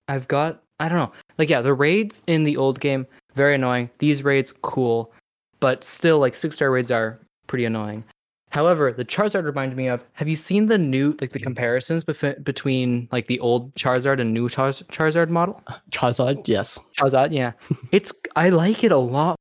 [0.07, 1.11] I've got I don't know.
[1.37, 3.89] Like yeah, the raids in the old game very annoying.
[3.99, 5.13] These raids cool,
[5.59, 8.05] but still like 6-star raids are pretty annoying.
[8.51, 12.43] However, the Charizard reminded me of have you seen the new like the comparisons bef-
[12.43, 15.61] between like the old Charizard and new Charz- Charizard model?
[15.91, 16.79] Charizard, yes.
[16.97, 17.51] Charizard, yeah.
[17.91, 19.35] It's I like it a lot.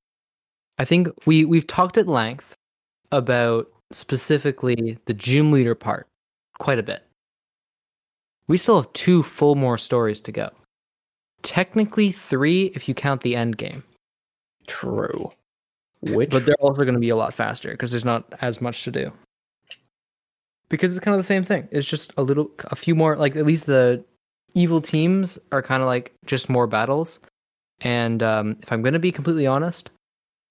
[0.78, 2.54] I think we we've talked at length
[3.10, 6.06] about specifically the gym leader part
[6.58, 7.02] quite a bit.
[8.46, 10.50] We still have two full more stories to go.
[11.42, 13.84] Technically 3 if you count the end game.
[14.66, 15.30] True.
[16.00, 18.84] Which But they're also going to be a lot faster because there's not as much
[18.84, 19.12] to do.
[20.68, 21.66] Because it's kind of the same thing.
[21.70, 24.04] It's just a little a few more like at least the
[24.54, 27.18] evil teams are kind of like just more battles.
[27.80, 29.90] And um, if I'm going to be completely honest,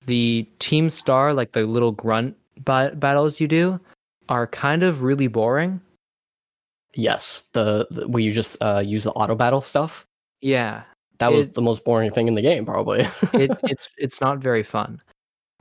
[0.05, 3.79] the team star like the little grunt ba- battles you do
[4.29, 5.79] are kind of really boring.
[6.95, 10.05] yes, the, the where you just uh, use the auto battle stuff.
[10.41, 10.83] Yeah.
[11.19, 13.01] That was It- the most boring thing in the game, probably.
[13.33, 14.99] it, it's it's not very fun.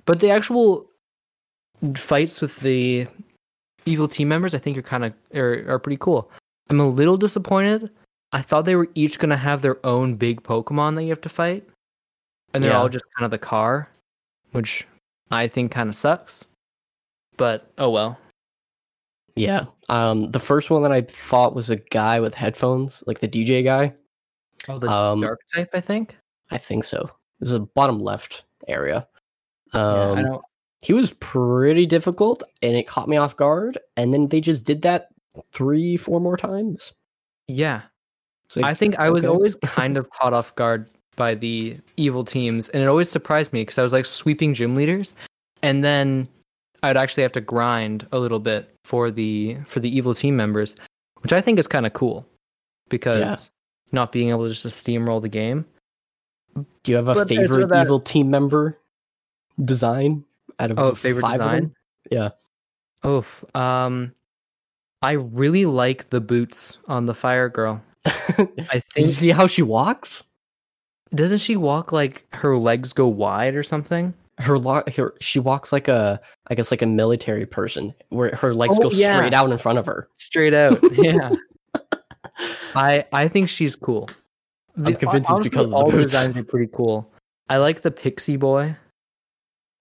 [0.06, 0.86] But the actual
[1.96, 3.06] fights with the
[3.84, 6.30] evil team members, I think, are kind of are, are pretty cool.
[6.70, 7.90] I'm a little disappointed.
[8.32, 11.28] I thought they were each gonna have their own big Pokemon that you have to
[11.28, 11.68] fight,
[12.54, 12.78] and they're Yeah.
[12.80, 13.88] all just kind of the car,
[14.52, 14.86] which
[15.30, 16.44] I think kind of sucks.
[17.36, 18.18] But oh well.
[19.36, 19.66] yeah.
[19.88, 23.62] Um, the first one that I thought was a guy with headphones, like the DJ
[23.62, 23.92] guy.
[24.68, 26.16] Oh, the Um, dark type, I think.
[26.50, 27.02] I think so.
[27.02, 29.06] It was a bottom left area.
[29.74, 30.44] Yeah, I Um, don't.
[30.82, 33.78] he was pretty difficult, and it caught me off guard.
[33.96, 35.08] And then they just did that
[35.52, 36.92] three, four more times.
[37.48, 37.82] Yeah,
[38.54, 39.28] like, I think I was okay.
[39.28, 43.62] always kind of caught off guard by the evil teams, and it always surprised me
[43.62, 45.14] because I was like sweeping gym leaders,
[45.62, 46.28] and then
[46.82, 50.76] I'd actually have to grind a little bit for the for the evil team members,
[51.20, 52.26] which I think is kind of cool
[52.88, 53.50] because
[53.92, 55.64] not being able to just steamroll the game.
[56.82, 58.78] Do you have a But favorite evil team member
[59.64, 60.24] design
[60.58, 61.62] out of Oh, the favorite five of design?
[61.62, 61.74] them?
[62.10, 62.28] Yeah.
[63.02, 64.12] Oh, Um,
[65.02, 67.82] I really like the boots on the fire girl.
[68.06, 70.24] I think see how she walks?
[71.14, 74.12] doesn't she walk like her legs go wide or something?
[74.38, 78.54] Her, lo- her she walks like a I guess like a military person, where her
[78.54, 79.16] legs Oh, go yeah.
[79.16, 80.08] straight out in front of her.
[80.14, 80.78] Straight out.
[80.92, 81.30] Yeah.
[82.74, 84.10] I I think she's cool.
[84.84, 87.10] I'm convinced it's because of the all the designs are pretty cool.
[87.48, 88.76] I like the pixie boy.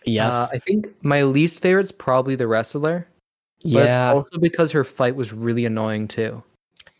[0.06, 0.34] Yes.
[0.34, 3.08] Uh, I think my least favorite's probably the wrestler.
[3.60, 4.14] Yeah.
[4.14, 6.44] also because her fight was really annoying too.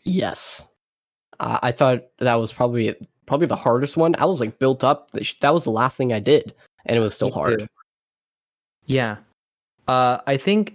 [0.04, 0.66] Yes.
[1.38, 2.94] Uh, I thought that was probably
[3.26, 4.14] probably the hardest one.
[4.18, 5.10] I was like built up.
[5.12, 6.54] That was the last thing I did,
[6.86, 7.68] and it was still hard.
[8.86, 9.16] Yeah.
[9.88, 10.74] Uh, I think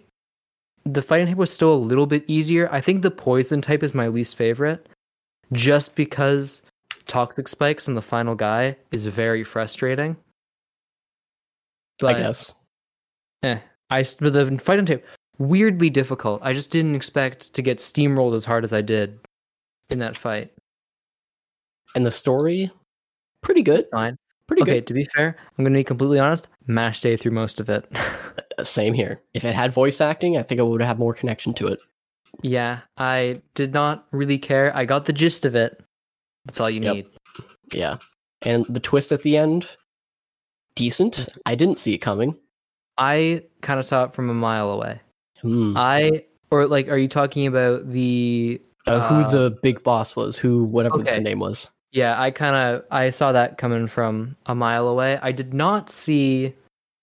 [0.85, 2.69] the fighting type was still a little bit easier.
[2.71, 4.87] I think the poison type is my least favorite
[5.51, 6.61] just because
[7.07, 10.15] toxic spikes and the final guy is very frustrating.
[12.09, 12.53] I guess.
[13.43, 13.57] Eh,
[13.89, 15.03] I but the fight on tape
[15.37, 16.39] weirdly difficult.
[16.43, 19.19] I just didn't expect to get steamrolled as hard as I did
[19.89, 20.51] in that fight.
[21.95, 22.71] And the story,
[23.41, 23.87] pretty good.
[23.91, 24.17] Fine.
[24.47, 24.87] Pretty okay, good.
[24.87, 26.47] to be fair, I'm gonna be completely honest.
[26.67, 27.85] Mash day through most of it.
[28.57, 29.21] Uh, Same here.
[29.33, 31.79] If it had voice acting, I think I would have more connection to it.
[32.41, 34.75] yeah, I did not really care.
[34.75, 35.81] I got the gist of it.
[36.43, 36.95] That's all you Yep.
[36.95, 37.05] need.
[37.71, 37.97] Yeah.
[38.41, 39.69] And the twist at the end,
[40.81, 41.29] decent.
[41.45, 42.35] I didn't see it coming.
[42.97, 44.99] I kind of saw it from a mile away.
[45.41, 45.73] Hmm.
[45.77, 48.61] I or like, are you talking about the?
[48.87, 51.15] Uh, who uh, the big boss was, who whatever okay.
[51.15, 51.69] the name was.
[51.91, 55.19] Yeah, I kind of I saw that coming from a mile away.
[55.21, 56.53] I did not see,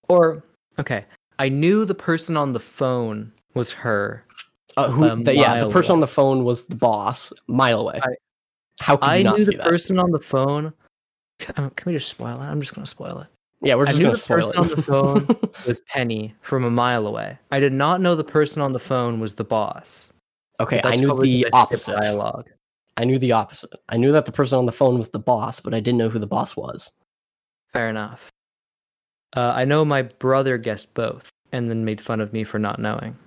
[0.09, 0.43] or
[0.77, 1.05] okay,
[1.37, 4.25] I knew the person on the phone was her.
[4.75, 5.23] Uh, who?
[5.23, 5.95] The, yeah, the person away.
[5.95, 7.99] on the phone was the boss, mile away.
[8.03, 8.15] I-
[8.81, 9.65] How could I knew the that?
[9.65, 10.73] person on the phone.
[11.39, 12.45] Can can we just spoil it?
[12.45, 13.27] I'm just gonna spoil it.
[13.61, 15.27] Yeah, we're I just knew gonna the person on the phone
[15.67, 17.37] was Penny from a mile away.
[17.51, 20.13] I did not know the person on the phone was the boss.
[20.59, 22.01] okay, I knew the because I skipped opposite.
[22.01, 22.49] dialogue.
[22.97, 23.71] I knew the opposite.
[23.89, 26.09] I knew that the person on the phone was the boss, but I didn't know
[26.09, 26.91] who the boss was.
[27.73, 28.29] Fair enough.
[29.35, 32.79] Uh, I know my brother guessed both, and then made fun of me for not
[32.79, 33.17] knowing.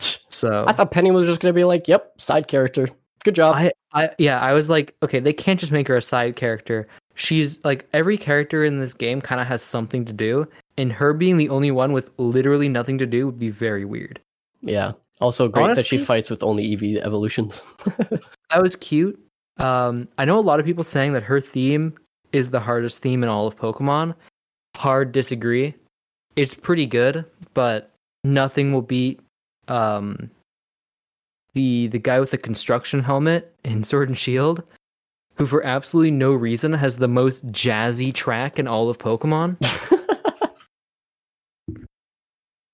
[0.30, 2.88] So I thought Penny was just gonna be like, "Yep, side character.
[3.22, 6.02] Good job." I, I yeah, I was like, okay, they can't just make her a
[6.02, 6.88] side character.
[7.14, 11.12] She's like every character in this game kind of has something to do, and her
[11.12, 14.20] being the only one with literally nothing to do would be very weird.
[14.62, 14.92] yeah.
[15.20, 17.62] Also great that she fights with only Eevee evolutions.
[18.50, 19.16] That was cute.
[19.58, 21.94] Um, I know a lot of people saying that her theme
[22.32, 24.16] is the hardest theme in all of Pokemon.
[24.76, 25.74] Hard disagree.
[26.34, 27.24] It's pretty good,
[27.54, 27.92] but
[28.24, 29.20] nothing will beat
[29.68, 30.30] um
[31.54, 34.64] the the guy with the construction helmet in Sword and Shield,
[35.36, 39.56] who for absolutely no reason has the most jazzy track in all of Pokemon.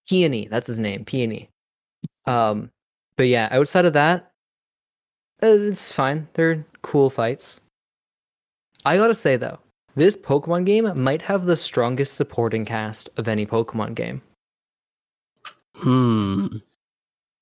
[0.08, 1.48] Peony, that's his name, Peony.
[2.26, 2.70] Um,
[3.16, 4.32] but yeah, outside of that,
[5.42, 6.28] uh, it's fine.
[6.34, 7.60] They're cool fights.
[8.84, 9.58] I gotta say though,
[9.94, 14.22] this Pokemon game might have the strongest supporting cast of any Pokemon game.
[15.76, 16.46] hmm.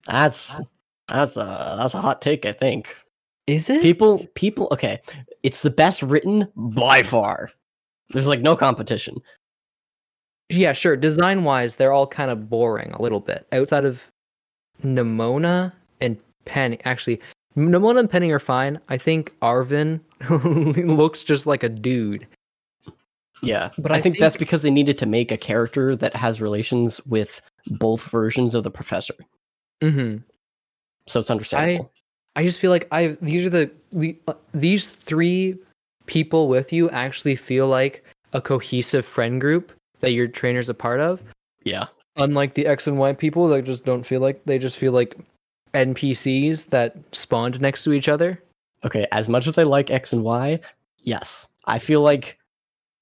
[0.07, 0.61] That's
[1.09, 2.47] that's a that's a hot take.
[2.47, 2.95] I think
[3.49, 3.83] Is it?
[3.83, 5.01] people people okay.
[5.43, 7.51] It's the best written by far.
[8.11, 9.17] There's like no competition.
[10.51, 10.97] Yeah, sure.
[10.97, 13.47] Design wise, they're all kind of boring a little bit.
[13.53, 14.03] Outside of
[14.83, 17.21] Nemona and Penny, actually,
[17.57, 18.81] Nemona and Penny are fine.
[18.89, 22.27] I think Arven looks just like a dude.
[23.43, 25.95] Yeah, But but I, I think, think- that's because they needed to make a character
[25.97, 29.15] that has relations with both versions of the professor.
[29.83, 30.23] Mm-hmm.
[31.07, 31.91] So it's understandable.
[32.39, 35.59] I just feel like I these are the we, uh, these three
[36.07, 41.01] people with you actually feel like a cohesive friend group that your trainer's a part
[41.01, 41.21] of.
[41.65, 41.87] yeah.
[42.15, 45.19] Unlike the X and Y people that just don't feel like they just feel like
[45.75, 48.41] NPCs that spawned next to each other.
[48.85, 50.61] Okay, as much as I like X and Y,
[51.03, 52.39] yes, I feel like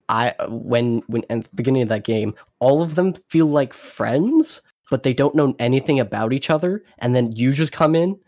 [0.08, 4.62] I when when at the beginning of that game, all of them feel like friends,
[4.88, 8.18] but they don't know anything about each other, and then you just come in,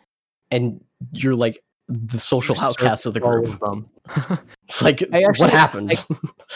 [0.51, 3.61] and you're like the social You're outcast of the all group.
[3.61, 3.89] them.
[4.69, 6.05] It's like I actually- what happened?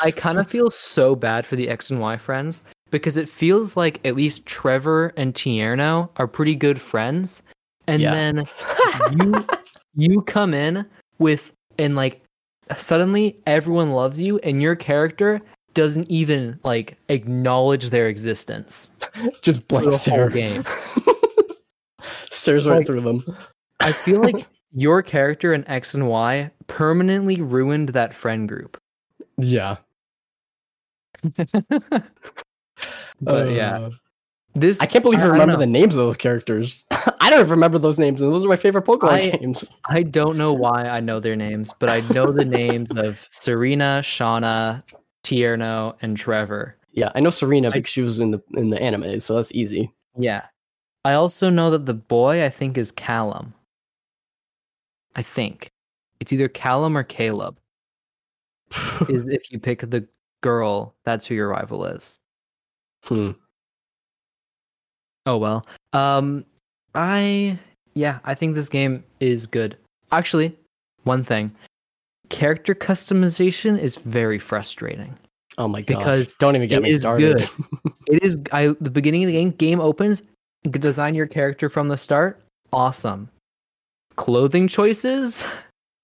[0.02, 3.74] I kind of feel so bad for the X and Y friends because it feels
[3.76, 7.42] like at least Trevor and Tierno are pretty good friends,
[7.86, 8.10] and Yeah.
[8.10, 8.44] then
[9.18, 9.46] you
[9.94, 10.84] you come in
[11.18, 12.22] with and like
[12.76, 15.40] suddenly everyone loves you, and your character
[15.72, 18.90] doesn't even like acknowledge their existence.
[19.40, 20.28] just for blank the whole stare.
[20.28, 20.64] game.
[22.30, 23.24] Stares right Like- through them.
[23.82, 28.80] I feel like your character in X and Y permanently ruined that friend group.
[29.38, 29.76] Yeah.
[33.20, 33.90] But yeah, Uh,
[34.54, 36.84] this I can't believe you I- I remember the names of those characters.
[36.90, 39.64] I don't remember those names, and those are my favorite Pokemon I- games.
[39.88, 44.00] I don't know why I know their names, but I know the names of Serena,
[44.02, 44.82] Shauna,
[45.22, 46.76] Tierno, and Trevor.
[46.92, 49.52] Yeah, I know Serena I- because she was in the in the anime, so that's
[49.52, 49.92] easy.
[50.18, 50.42] Yeah.
[51.04, 53.54] I also know that the boy I think is Callum.
[55.16, 55.70] I think.
[56.20, 57.58] It's either Callum or Caleb.
[59.08, 60.06] Is if you pick the
[60.40, 62.18] girl, that's who your rival is.
[63.04, 63.32] Hmm.
[65.26, 65.64] Oh well.
[65.92, 66.44] Um
[66.94, 67.58] I
[67.94, 69.76] yeah, I think this game is good.
[70.10, 70.56] Actually,
[71.04, 71.50] one thing.
[72.30, 75.18] Character customization is very frustrating.
[75.58, 75.98] Oh my god!
[75.98, 77.36] Because Don't even get it me is started.
[77.38, 77.92] good.
[78.08, 80.22] It is I the beginning of the game game opens,
[80.70, 82.40] design your character from the start.
[82.72, 83.28] Awesome.
[84.16, 85.44] Clothing choices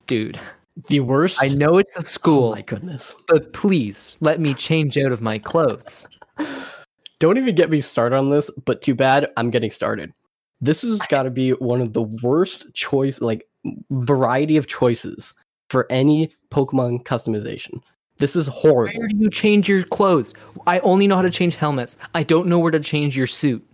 [0.07, 0.41] dude.
[0.89, 1.39] The worst.
[1.43, 3.15] I know it's a Oh school, my goodness.
[3.27, 6.07] but please let me change out of my clothes.
[7.19, 10.13] Don't even get me started on this, but too bad I'm getting started.
[10.61, 13.49] This has got to be one of the worst choice, like
[13.91, 15.35] variety of choices
[15.69, 17.83] for any Pokemon customization.
[18.19, 18.99] This is horrible.
[18.99, 20.33] Where do you change your clothes?
[20.67, 21.97] I only know how to change helmets.
[22.15, 23.65] I don't know where to change your suit.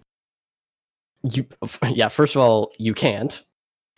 [1.23, 1.47] You,
[1.91, 2.09] yeah.
[2.09, 3.45] First of all, you can't.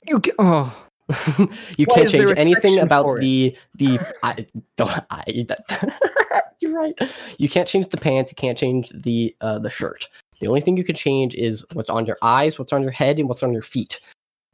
[0.09, 0.75] You get, oh,
[1.77, 3.99] you Why can't change anything about the the.
[4.23, 4.47] I
[4.77, 4.91] don't.
[5.11, 5.45] I.
[5.49, 6.95] That, you're right.
[7.39, 8.33] You can't change the pants.
[8.33, 10.09] You can't change the uh, the shirt.
[10.41, 13.19] The only thing you can change is what's on your eyes, what's on your head,
[13.19, 14.01] and what's on your feet.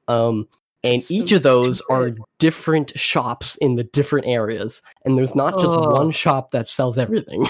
[0.09, 0.47] Um,
[0.85, 5.55] and So each of those are different shops in the different areas, and there's not
[5.55, 5.93] just Ugh.
[5.93, 7.49] one shop that sells everything.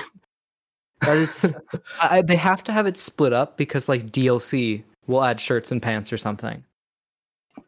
[1.01, 1.55] that is.
[2.01, 5.83] I- they have to have it split up because like DLC will add shirts and
[5.83, 6.63] pants or something.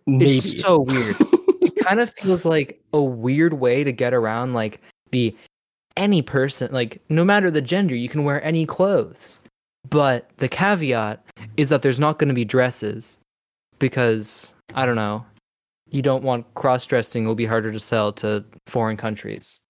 [0.06, 0.36] Maybe.
[0.38, 1.16] It's so weird.
[1.62, 4.80] it kind of feels like a weird way to get around like
[5.10, 5.34] the
[5.96, 9.38] any person like no matter the gender you can wear any clothes
[9.88, 11.24] but the caveat
[11.56, 13.16] is that there's not going to be dresses
[13.78, 15.24] because i don't know
[15.90, 19.60] you don't want cross-dressing will be harder to sell to foreign countries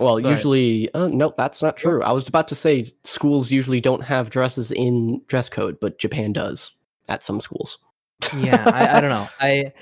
[0.00, 2.02] Well, But- usually, uh, no, that's not true.
[2.02, 6.32] I was about to say schools usually don't have dresses in dress code, but Japan
[6.32, 6.74] does
[7.08, 7.78] at some schools.
[8.36, 9.72] Yeah I, I don't know i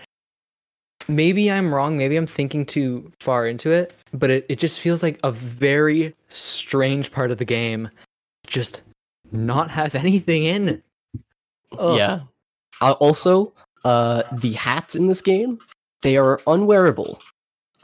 [1.09, 5.03] maybe i'm wrong maybe i'm thinking too far into it but it, it just feels
[5.03, 7.89] like a very strange part of the game
[8.47, 8.83] just
[9.33, 10.83] not have anything in it.
[11.79, 11.97] Ugh.
[11.97, 12.21] Yeah.
[12.83, 13.55] Uh, also,
[13.85, 15.59] uh, the hats in this game
[16.03, 17.19] they are unwearable.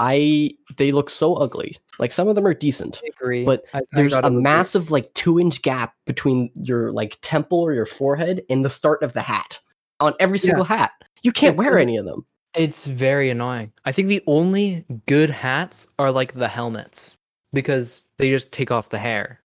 [0.00, 1.78] I they look so ugly.
[1.98, 4.40] Like some of them are decent, I agree but I- I there's a agree.
[4.42, 9.02] massive like two inch gap between your like temple or your forehead and the start
[9.02, 9.58] of the hat
[10.00, 10.46] on every Yeah.
[10.46, 10.92] single hat.
[11.22, 12.24] You can't It's wear really- any of them.
[12.54, 17.14] it's very annoying i think the only good hats are like the helmets
[17.52, 19.40] because they just take off the hair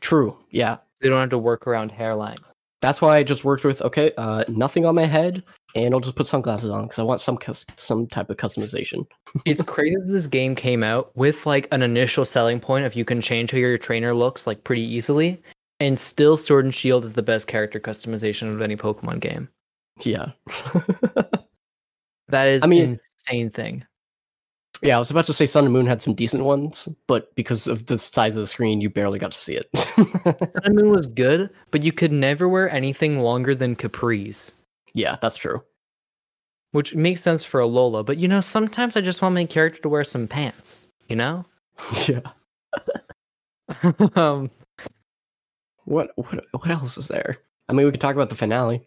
[0.00, 0.36] True.
[0.50, 0.78] Yeah.
[1.00, 2.38] they don't have to work around hairline
[2.82, 5.42] That's why I just worked with okay, uh, nothing on my head,
[5.74, 9.06] and I'll just put sunglasses on because I want some cus- some type of customization.
[9.46, 13.04] it's crazy that this game came out with like an initial selling point of you
[13.04, 15.42] can change how your trainer looks like pretty easily
[15.80, 19.48] and still sword and shield is the best character customization of any pokemon game
[20.02, 20.32] Yeah.
[22.28, 23.84] that is I mean- an insane thing
[24.82, 27.66] yeah, I was about to say Sun and Moon had some decent ones, but because
[27.66, 29.70] of the size of the screen, you barely got to see it.
[29.74, 34.52] sun and moon was good but you could never wear anything longer than capris
[34.92, 35.62] yeah, that's true.
[36.72, 39.88] which makes sense for Alola but you know sometimes i just want my character to
[39.88, 41.44] wear some pants you know
[42.06, 42.20] Yeah.
[44.14, 44.50] um
[45.84, 47.38] What what what else is there?
[47.68, 48.86] I mean, we could talk about the finale.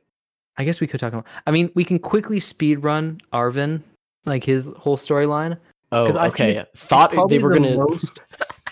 [0.59, 1.25] I guess we could talk about.
[1.47, 3.81] I mean, we can quickly speed run Arven,
[4.25, 5.57] like his whole storyline.
[5.91, 6.51] Oh, 'Cause I okay.
[6.51, 7.77] it's- Thought probably they were the gonna.
[7.77, 8.19] most-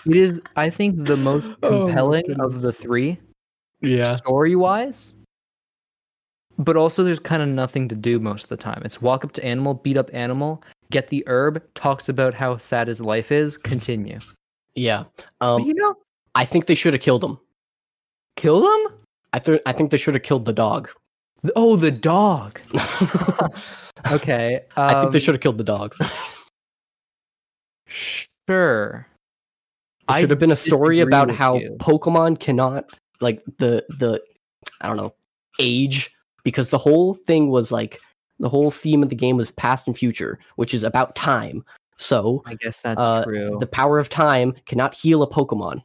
[0.06, 3.18] It is, I think, the most Oh compelling of the three
[3.80, 4.14] yeah.
[4.16, 5.14] story wise.
[6.58, 8.82] But also, there's kind of nothing to do most of the time.
[8.84, 12.88] It's walk up to animal, beat up animal, get the herb, talks about how sad
[12.88, 14.18] his life is, continue.
[14.74, 15.04] Yeah.
[15.40, 15.94] But Um, you know,
[16.34, 17.38] I think they should have killed him.
[18.36, 18.92] kill him.
[19.32, 20.88] I think I think they should have killed the dog.
[21.54, 22.60] Oh, the dog.
[24.10, 24.60] Okay.
[24.76, 25.94] I think they um, should have killed the dog.
[27.86, 29.06] Sure.
[30.08, 31.76] It should have been a story about how you.
[31.80, 34.22] Pokemon cannot like the the
[34.80, 35.14] I don't know
[35.60, 36.10] age
[36.44, 37.98] because the whole thing was like
[38.38, 41.64] the whole theme of the game was past and future, which is about time.
[41.96, 43.58] So I guess that's uh, true.
[43.60, 45.82] the power of time cannot heal a Pokemon.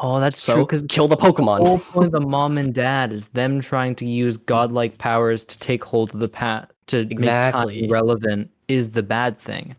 [0.00, 0.64] Oh, that's So true.
[0.66, 1.58] Because kill the Pokemon.
[1.58, 5.44] the whole point of the mom and dad is them trying to use godlike powers
[5.46, 7.74] to take hold of the pat to Exactly.
[7.74, 9.74] make time relevant is the bad thing.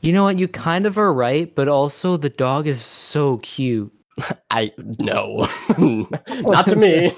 [0.00, 0.38] You know what?
[0.38, 3.92] You kind of are right, but also the dog is so cute.
[4.50, 5.48] I no,
[6.30, 7.16] not to me.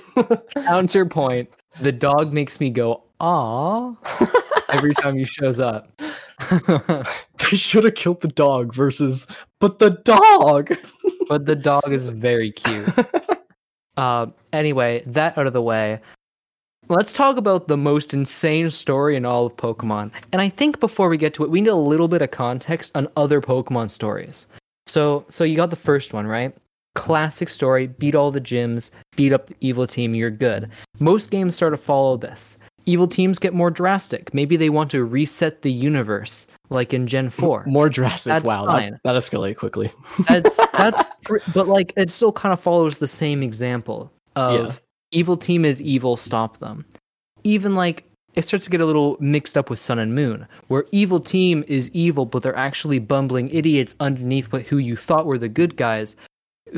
[0.54, 1.48] Counterpoint:
[1.80, 3.94] the dog makes me go "aw"
[4.70, 5.90] every time he shows up.
[7.50, 9.26] they should have killed the dog versus,
[9.60, 10.76] but the dog.
[11.28, 12.88] but the dog is very cute.
[13.96, 16.00] Uh, anyway, that out of the way,
[16.88, 20.10] let's talk about the most insane story in all of Pokemon.
[20.32, 22.92] And I think before we get to it, we need a little bit of context
[22.94, 24.46] on other Pokemon stories.
[24.86, 26.54] So, so you got the first one, right?
[26.96, 30.68] Classic story: beat all the gyms, beat up the evil team, you're good.
[30.98, 32.58] Most games start to follow this.
[32.90, 34.34] Evil teams get more drastic.
[34.34, 37.64] Maybe they want to reset the universe, like in Gen Four.
[37.66, 38.24] More drastic.
[38.24, 38.92] That's wow, fine.
[38.92, 39.92] that, that escalated quickly.
[40.28, 44.74] That's that's, pr- but like it still kind of follows the same example of Yeah.
[45.12, 46.84] evil team is evil, stop them.
[47.44, 50.84] Even like it starts to get a little mixed up with Sun and Moon, where
[50.92, 55.38] evil team is evil, but they're actually bumbling idiots underneath what who you thought were
[55.38, 56.16] the good guys,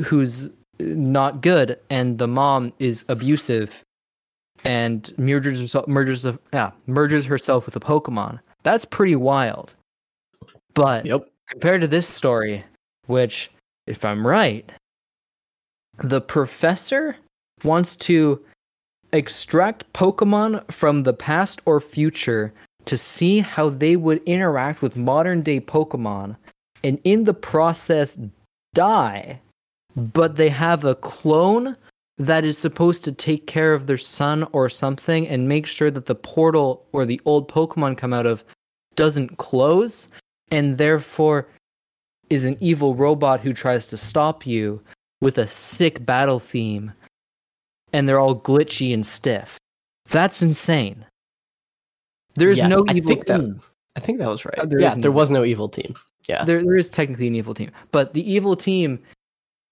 [0.05, 0.49] who's uh,
[0.79, 3.83] not good, and the mom is abusive,
[4.65, 8.39] and merges herself merges yeah merges herself with a Pokemon.
[8.63, 9.73] That's pretty wild.
[10.73, 11.29] But Yep.
[11.49, 12.63] compared to this story,
[13.07, 13.51] which,
[13.87, 14.69] if I'm right,
[15.97, 17.15] the professor
[17.63, 18.43] wants to
[19.11, 22.51] extract Pokemon from the past or future
[22.85, 26.35] to see how they would interact with modern day Pokemon,
[26.83, 28.17] and in the process,
[28.73, 29.39] die.
[29.95, 31.77] But they have a clone
[32.17, 36.05] that is supposed to take care of their son or something and make sure that
[36.05, 38.43] the portal where the old Pokemon come out of
[38.95, 40.07] doesn't close,
[40.51, 41.47] and therefore
[42.29, 44.81] is an evil robot who tries to stop you
[45.21, 46.91] with a sick battle theme
[47.91, 49.57] and they're all glitchy and stiff.
[50.09, 51.05] That's insane.
[52.35, 53.61] There's Yes, no I evil think that- team.
[53.95, 54.57] I think that was right.
[54.57, 55.93] Uh, there yeah, there no- was no evil team.
[56.27, 56.43] Yeah.
[56.45, 58.99] There, there is technically an evil team, but the evil team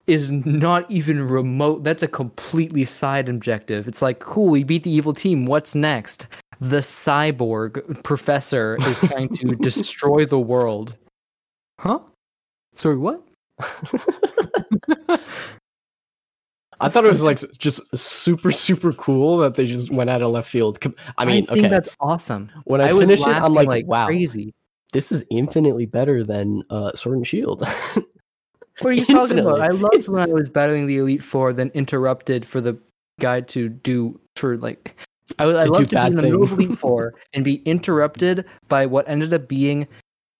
[0.06, 1.84] is not even remote.
[1.84, 3.86] That's a completely side objective.
[3.86, 5.46] It's like, cool, we beat the evil team.
[5.46, 6.26] What's next?
[6.60, 10.96] The cyborg professor is trying to destroy the world.
[11.78, 12.00] Huh?
[12.74, 13.22] Sorry, what?
[16.80, 20.32] I thought it was like just super super cool that they just went out of
[20.32, 20.78] left field.
[21.16, 21.68] I mean, think okay.
[21.68, 22.50] that's awesome.
[22.64, 24.52] when I, was finished it, I'm laughing like, wow, crazy.
[24.92, 27.62] this is infinitely better than uh, Sword and Shield.
[28.80, 29.60] What are you talking about?
[29.60, 32.76] I loved when I was battling the Elite Four, then interrupted for the
[33.20, 34.96] guy to do for like.
[35.38, 36.52] I, was- I loved to be in the middle of.
[36.52, 39.86] Elite Four and be interrupted by what ended up being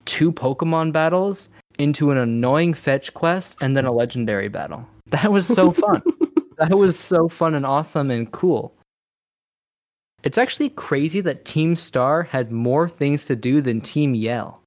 [0.04, 4.86] two Pokemon battles into an annoying fetch quest and then a legendary battle.
[5.06, 6.02] That was so fun.
[6.58, 8.74] that was so fun and awesome and cool.
[10.22, 14.62] It's actually crazy that Team Star had more things to do than Team Yell.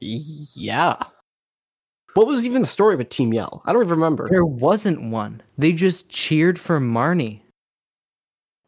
[0.00, 0.96] yeah.
[2.14, 3.62] What was even the story of a Team Yell?
[3.64, 4.28] I don't even remember.
[4.28, 5.42] There wasn't one.
[5.58, 7.40] They just cheered for Marnie.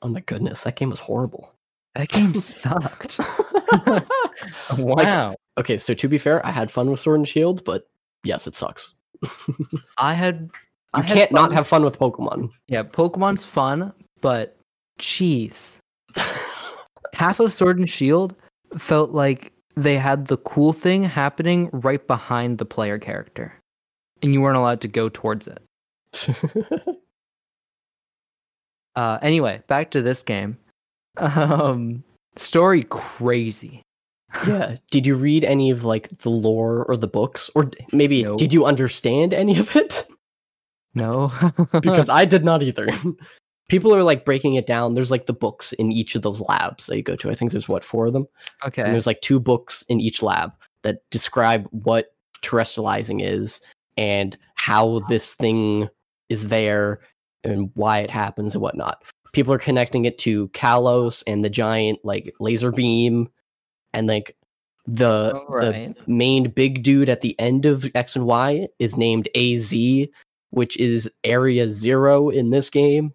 [0.02, 1.52] Oh my goodness, that game was horrible.
[1.94, 3.20] That game sucked.
[4.78, 5.36] wow.
[5.58, 7.88] okay, so to be fair, I had fun with Sword and Shield, but
[8.24, 8.94] yes, it sucks.
[9.98, 10.50] I had.
[10.94, 12.50] I You had can't not have fun with Pokemon.
[12.68, 14.56] Yeah, Pokemon's fun, but
[14.98, 15.78] jeez.
[17.14, 18.34] Half of Sword and Shield
[18.78, 23.52] felt like they had the cool thing happening right behind the player character,
[24.22, 25.62] and you weren't allowed to go towards it.
[28.94, 30.56] Uh, anyway, back to this game.
[31.16, 32.04] Um,
[32.36, 33.82] story crazy.
[34.46, 34.76] yeah.
[34.90, 38.36] Did you read any of like the lore or the books, or maybe No.
[38.36, 40.06] did you understand any of it?
[40.94, 41.32] No,
[41.80, 42.86] because I did not either.
[43.68, 44.94] People are like breaking it down.
[44.94, 47.30] There's like the books in each of those labs that you go to.
[47.30, 48.26] I think there's what four of them,
[48.66, 48.82] Okay.
[48.82, 50.52] and there's like two books in each lab
[50.82, 53.60] that describe what terastallizing is
[53.96, 55.88] and how this thing
[56.28, 57.00] is there
[57.44, 59.02] and why it happens and whatnot.
[59.32, 63.28] People are connecting it to Kalos and the giant like laser beam,
[63.94, 64.36] and like
[64.86, 69.72] the the main big dude at the end of X and Y is named AZ,
[70.50, 73.14] which is Area Zero in this game.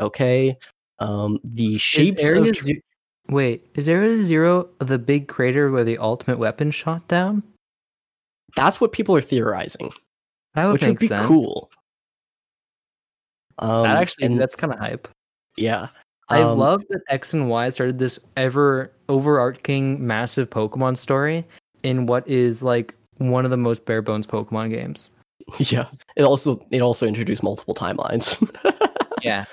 [0.00, 0.56] Okay.
[0.98, 2.82] Um, the Is shapes Area of Ze-
[3.28, 7.42] Wait, is Area Zero the big crater where the ultimate weapon shot down?
[8.56, 9.92] that's what people are theorizing,
[10.54, 11.24] That would which make would be sense.
[11.26, 11.70] cool.
[13.60, 15.06] Um, that actually, and- that's kind of hype.
[15.56, 15.88] yeah.
[16.28, 21.44] I Um, love that X and Y started this ever overarching massive Pokemon story
[21.82, 25.10] in what is like one of the most bare bones Pokemon games.
[25.58, 25.88] Yeah.
[26.16, 28.36] It also it also introduced multiple timelines.
[29.22, 29.44] Yeah.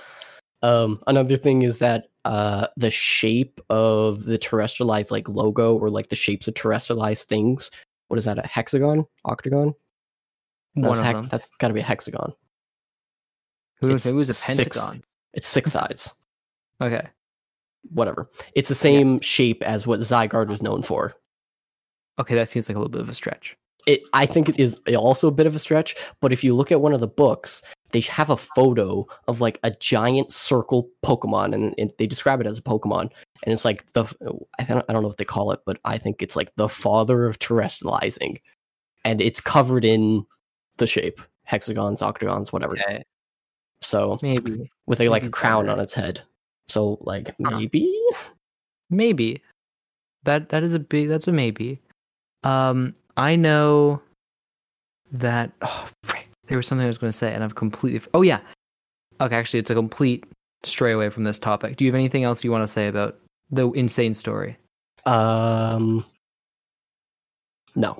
[0.63, 6.09] Um, another thing is that uh, the shape of the terastallized like logo or like
[6.09, 7.71] the shapes of terastallized things.
[8.07, 8.37] What is that?
[8.37, 9.05] A hexagon?
[9.25, 9.73] Octagon?
[10.75, 11.27] No, One it's of hex- them.
[11.29, 12.33] That's got to be a hexagon.
[13.79, 14.57] Who it's it was a six.
[14.57, 15.01] pentagon.
[15.33, 16.13] It's six sides.
[16.81, 17.07] Okay.
[17.91, 18.29] Whatever.
[18.53, 21.13] It's the same shape as what Zygarde was known for.
[22.19, 23.55] Okay, that feels like a little bit of a stretch.
[23.85, 26.71] It, I think it is also a bit of a stretch, but if you look
[26.71, 27.61] at one of the books,
[27.91, 32.47] they have a photo of like a giant circle Pokemon, and, and they describe it
[32.47, 33.09] as a Pokemon,
[33.43, 34.05] and it's like the
[34.59, 36.69] I don't, I don't know what they call it, but I think it's like the
[36.69, 38.41] father of terastallizing,
[39.05, 40.25] and it's covered in
[40.77, 42.73] the shape hexagons, octagons, whatever.
[42.73, 43.03] Okay.
[43.81, 44.69] So Maybe.
[44.85, 46.21] with a like maybe a crown on its head.
[46.67, 47.93] So like maybe
[48.89, 49.41] Maybe.
[50.23, 51.79] That that is a big that's a maybe.
[52.43, 54.01] Um I know
[55.11, 55.87] that oh
[56.47, 58.39] there was something I was going to say and I've completely f- Oh yeah.
[59.21, 60.25] Okay, actually it's a complete
[60.63, 61.77] stray away from this topic.
[61.77, 63.19] Do you have anything else you want to say about
[63.51, 64.57] The insane story.
[65.05, 66.05] Um,
[67.75, 67.97] no.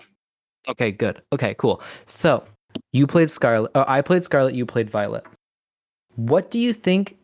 [0.68, 1.22] Okay, good.
[1.32, 1.82] Okay, cool.
[2.06, 2.44] So
[2.92, 3.72] you played Scarlet.
[3.76, 4.54] Uh, I played Scarlet.
[4.54, 5.26] You played Violet.
[6.16, 7.18] What do you think?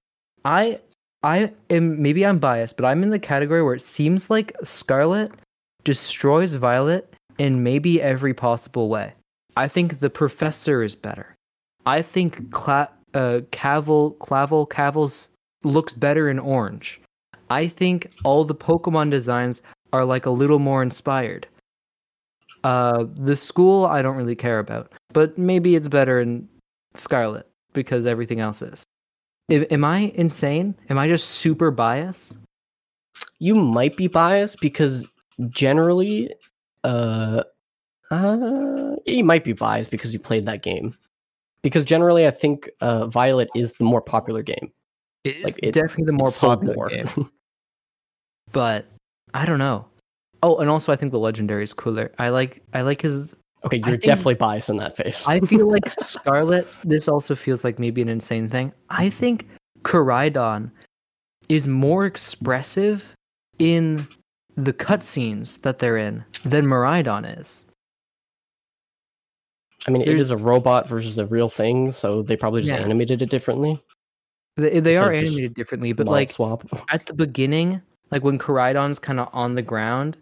[0.45, 0.79] I
[1.23, 5.31] I am maybe I'm biased, but I'm in the category where it seems like Scarlet
[5.83, 9.13] destroys Violet in maybe every possible way.
[9.55, 11.35] I think the Professor is better.
[11.85, 15.27] I think Cla- uh, Cavill, Clavell,
[15.63, 17.01] looks better in orange.
[17.49, 21.47] I think all the Pokemon designs are like a little more inspired.
[22.63, 26.47] Uh, the school I don't really care about, but maybe it's better in
[26.95, 28.83] Scarlet because everything else is.
[29.51, 30.75] Am, am I insane?
[30.89, 32.37] Am I just super biased?
[33.39, 35.05] You might be biased because
[35.49, 36.33] generally,
[36.83, 37.43] uh,
[38.13, 40.95] uh, you might be biased because you played that game.
[41.61, 44.71] Because generally, I think uh, Violet is the more popular game.
[45.23, 46.89] It is Like, it- definitely the more popular more.
[46.89, 47.29] game,
[48.51, 48.85] but
[49.33, 49.85] I don't know.
[50.41, 52.11] Oh, and also I think the legendary is cooler.
[52.19, 53.33] I like I like his
[53.63, 55.23] okay, you're think- definitely biased in that face.
[55.25, 56.67] I feel like Scarlet.
[56.83, 58.73] This also feels like maybe an insane thing.
[58.89, 59.47] I think
[59.83, 60.69] Koraidon
[61.47, 63.13] is more expressive
[63.59, 64.05] in
[64.57, 67.65] the cutscenes that they're in than Miraidon is.
[69.87, 72.77] I mean, it there's- is a robot versus a real thing, so they probably just
[72.77, 72.83] Yeah.
[72.83, 73.79] animated it differently.
[74.55, 76.63] They, they are animated differently, but like swap.
[76.91, 77.81] at the beginning,
[78.11, 80.15] like when Koraidon's kind of on the ground,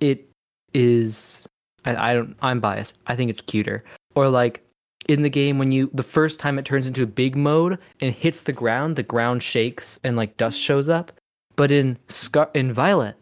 [0.00, 0.28] it
[0.74, 1.44] is.
[1.84, 2.36] I, I don't.
[2.42, 2.94] I'm biased.
[3.06, 3.84] I think it's cuter.
[4.16, 4.62] Or like
[5.08, 8.12] in the game when you the first time it turns into a big mode and
[8.12, 11.12] hits the ground, the ground shakes and like dust shows up.
[11.54, 13.14] But in Scar in Violet,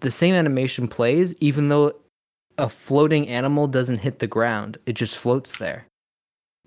[0.00, 1.94] the same animation plays even though
[2.60, 4.78] a floating animal doesn't hit the ground.
[4.86, 5.86] It just floats there.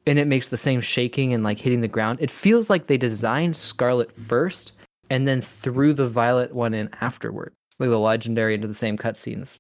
[0.06, 2.20] And it makes the same shaking and like hitting the ground.
[2.22, 4.74] It feels like they designed Scarlet first
[5.10, 7.56] and then threw the Violet one in afterwards.
[7.80, 9.58] Like the legendary into the same cutscenes.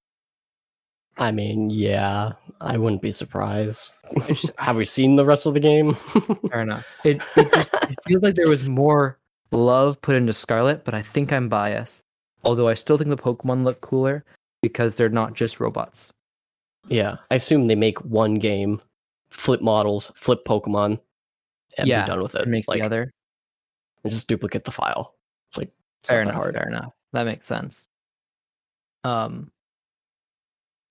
[1.17, 3.89] I mean, yeah, I wouldn't be surprised.
[4.57, 5.93] Have we seen the rest of the game?
[6.49, 6.85] Fair enough.
[7.03, 9.19] It it just it feels like there was more
[9.51, 12.01] love put into Scarlet, but I think I'm biased.
[12.43, 14.25] Although I still think the Pokemon look cooler
[14.61, 16.11] because they're not just robots.
[16.87, 18.81] Yeah, I assume they make one game,
[19.29, 20.99] flip models, flip Pokemon,
[21.77, 22.47] and Yeah, be done with it.
[22.47, 23.13] Make like, the other.
[24.03, 25.15] and just duplicate the file.
[25.49, 25.71] It's like
[26.01, 26.35] it's Fair enough.
[26.35, 26.55] hard.
[26.55, 26.93] Fair enough.
[27.13, 27.85] That makes sense.
[29.03, 29.51] Um.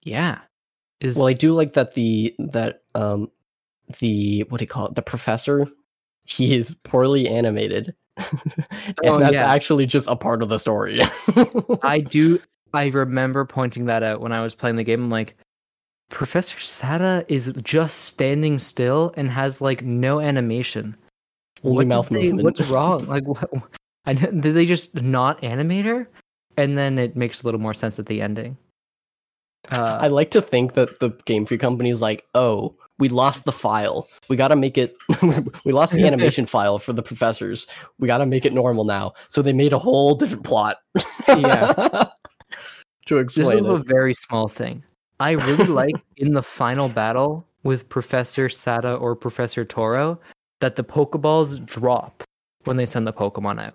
[0.03, 0.38] Yeah.
[1.01, 3.30] Is Well, I do like that the that um
[3.99, 4.95] the what do you call it?
[4.95, 5.66] The professor,
[6.24, 8.28] he is poorly animated, and
[9.05, 9.53] Oh, that's yeah.
[9.53, 11.01] actually just a part of the story.
[11.82, 12.40] I do.
[12.74, 15.03] I remember pointing that out when I was playing the game.
[15.05, 15.36] I'm like,
[16.12, 20.94] Professor Sada is just standing still and has like no animation.
[21.62, 22.44] What mouth they- movement.
[22.44, 22.98] What's wrong?
[23.06, 23.50] Like, what,
[24.06, 26.08] know- did they just not animate her?
[26.58, 28.58] And then it makes a little more sense at the ending.
[29.70, 33.44] Uh, I like to think that the Game Freak company is like, oh, we lost
[33.44, 34.06] the file.
[34.28, 34.94] We got to make it.
[35.64, 37.66] we lost the animation file for the professors.
[37.98, 39.14] We got to make it normal now.
[39.30, 40.76] So they made a whole different plot.
[41.26, 41.72] Yeah.
[43.06, 44.82] to this is explain a very small thing.
[45.22, 50.18] I really like in the final battle with Professor Sada or Professor Turo
[50.60, 52.24] that the Pokeballs drop
[52.64, 53.74] when they send the Pokemon out.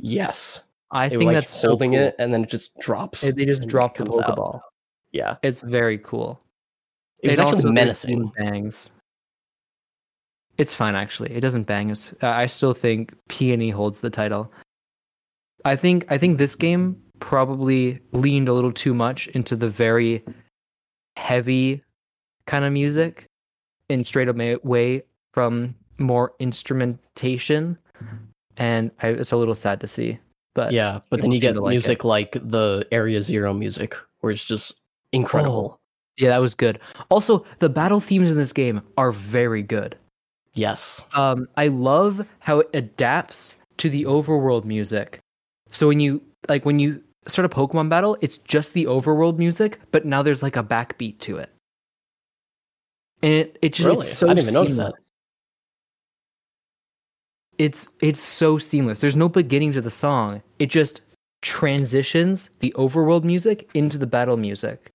[0.00, 2.00] Yes, I they were think like that's so holding cool.
[2.00, 3.20] it, and then it just drops.
[3.20, 4.36] They- They just drop the comes out.
[4.36, 4.60] Pokeball.
[5.12, 6.40] Yeah, It's very cool.
[7.22, 8.30] it was also menacing.
[8.36, 8.90] bangs.
[10.58, 11.30] It's fine actually.
[11.32, 14.52] It doesn't bang uh, I still think Peony holds the title.
[15.64, 20.22] I think I think this game probably leaned a little too much into the very
[21.18, 21.82] heavy
[22.46, 23.26] kind of music
[23.88, 25.02] in straight up ma- way
[25.34, 27.76] from more instrumentation
[28.56, 30.18] and I, it's a little sad to see.
[30.54, 31.78] But Yeah, but then you get like it.
[31.78, 34.80] music like the Area Zero music, where it's just
[35.12, 35.78] incredible.
[36.16, 36.80] yeah, that was good.
[37.10, 39.96] Also, the battle themes in this game are very good.
[40.54, 45.20] Yes, um, I love how it adapts to the overworld music.
[45.70, 49.80] So when you like when you start of Pokemon battle, it's just the overworld music,
[49.92, 51.50] but now there's like a backbeat to it,
[53.22, 54.06] and it it just Really?
[54.06, 54.94] it's so I didn't even notice seamless.
[54.94, 55.02] that.
[57.58, 59.00] It's it's so seamless.
[59.00, 60.42] There's no beginning to the song.
[60.58, 61.00] It just
[61.42, 64.90] transitions the overworld music into the battle music,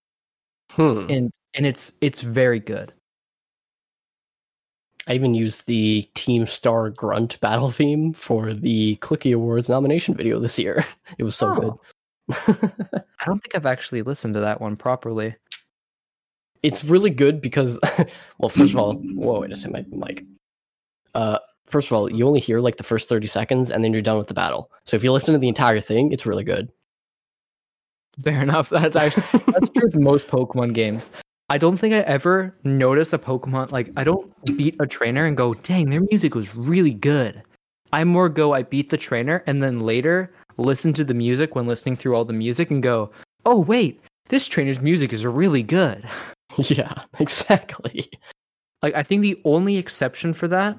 [0.72, 1.06] hmm.
[1.10, 2.94] and and it's it's very good.
[5.08, 10.40] I even used the Team Star Grunt battle theme for the Clicky Awards nomination video
[10.40, 10.86] this year.
[11.18, 11.56] It was so Oh.
[11.60, 11.74] good.
[12.32, 15.36] I don't think I've actually listened to that one properly.
[16.64, 17.80] it's really good because,
[18.38, 20.26] well, first of all, whoa, wait a second, my mic.
[21.14, 24.02] Uh, first of all, you only hear like the first thirty seconds, and then you're
[24.02, 24.72] done with the battle.
[24.86, 26.72] So if you listen to the entire thing, it's really good.
[28.24, 28.70] Fair enough.
[28.72, 31.10] That's actually that's true with most Pokemon games.
[31.50, 35.36] I don't think I ever notice a Pokemon like I don't beat a trainer and
[35.36, 37.42] go, "Dang, their music was really good."
[37.92, 41.68] I more go, I beat the trainer, and then later listen to the music when
[41.68, 43.12] listening through all the music and go,
[43.46, 44.00] "Oh wait,
[44.30, 46.08] this trainer's music is really good."
[46.58, 48.10] yeah, exactly.
[48.82, 50.78] Like I think the only exception for that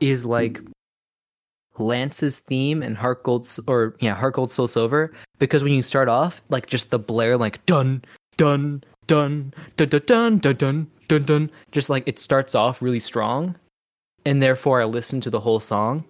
[0.00, 0.60] is like
[1.78, 6.08] Lance's theme and Heart Gold or yeah, Heart Gold Soul Silver because when you start
[6.08, 8.02] off like just the blare like dun
[8.36, 13.00] dun dun dun dun dun dun dun dun dun just like it starts off really
[13.00, 13.54] strong
[14.24, 16.04] and therefore I listen to the whole song.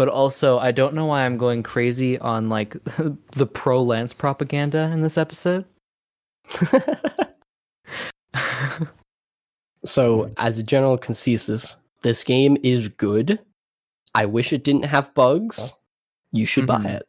[0.00, 2.72] But also I don't know why I'm going crazy on like
[3.32, 5.66] the pro Lance propaganda in this episode.
[9.84, 13.38] so, as a general consensus, this game is good.
[14.14, 15.74] I wish it didn't have bugs.
[16.32, 16.82] You should Mhm.
[16.82, 17.06] buy it.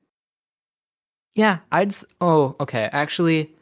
[1.36, 1.92] Yeah, I'd.
[1.94, 2.90] s- Oh, okay.
[2.92, 3.56] Actually,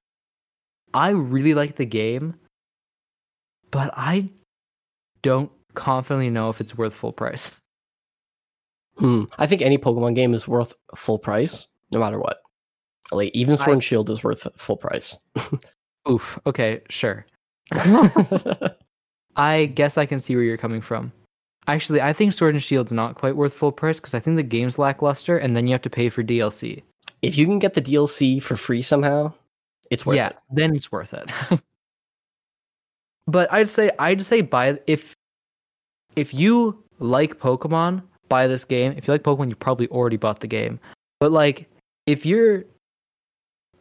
[0.96, 2.34] I really like the game,
[3.70, 4.32] but I
[5.22, 7.56] don't confidently know if it's worth full price.
[9.00, 9.24] Hmm.
[9.38, 12.38] I think any Pokemon game is worth full price, no matter what.
[13.12, 15.18] Like even Sword I- and Shield is worth full price.
[16.10, 16.38] Oof.
[16.46, 17.26] Okay, sure.
[19.36, 21.12] I guess I can see where you're coming from.
[21.68, 24.44] Actually, I think Sword and Shield's not quite worth full price because I think the
[24.44, 26.82] game's lackluster, and then you have to pay for DLC.
[27.22, 29.32] if you can get the DLC for free somehow,
[29.92, 30.38] it's worth yeah, it.
[30.52, 31.30] then it's worth it.
[33.28, 35.14] but I'd say I'd say buy if
[36.16, 38.94] if you like Pokemon, buy this game.
[38.96, 40.80] If you like Pokemon, you probably already bought the game.
[41.20, 41.68] But like
[42.06, 42.64] if you're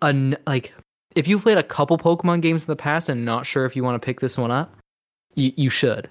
[0.03, 0.75] an like
[1.15, 3.83] if you've played a couple Pokemon games in the past and not sure if you
[3.85, 4.75] want to pick this one up,
[5.35, 6.09] you you should.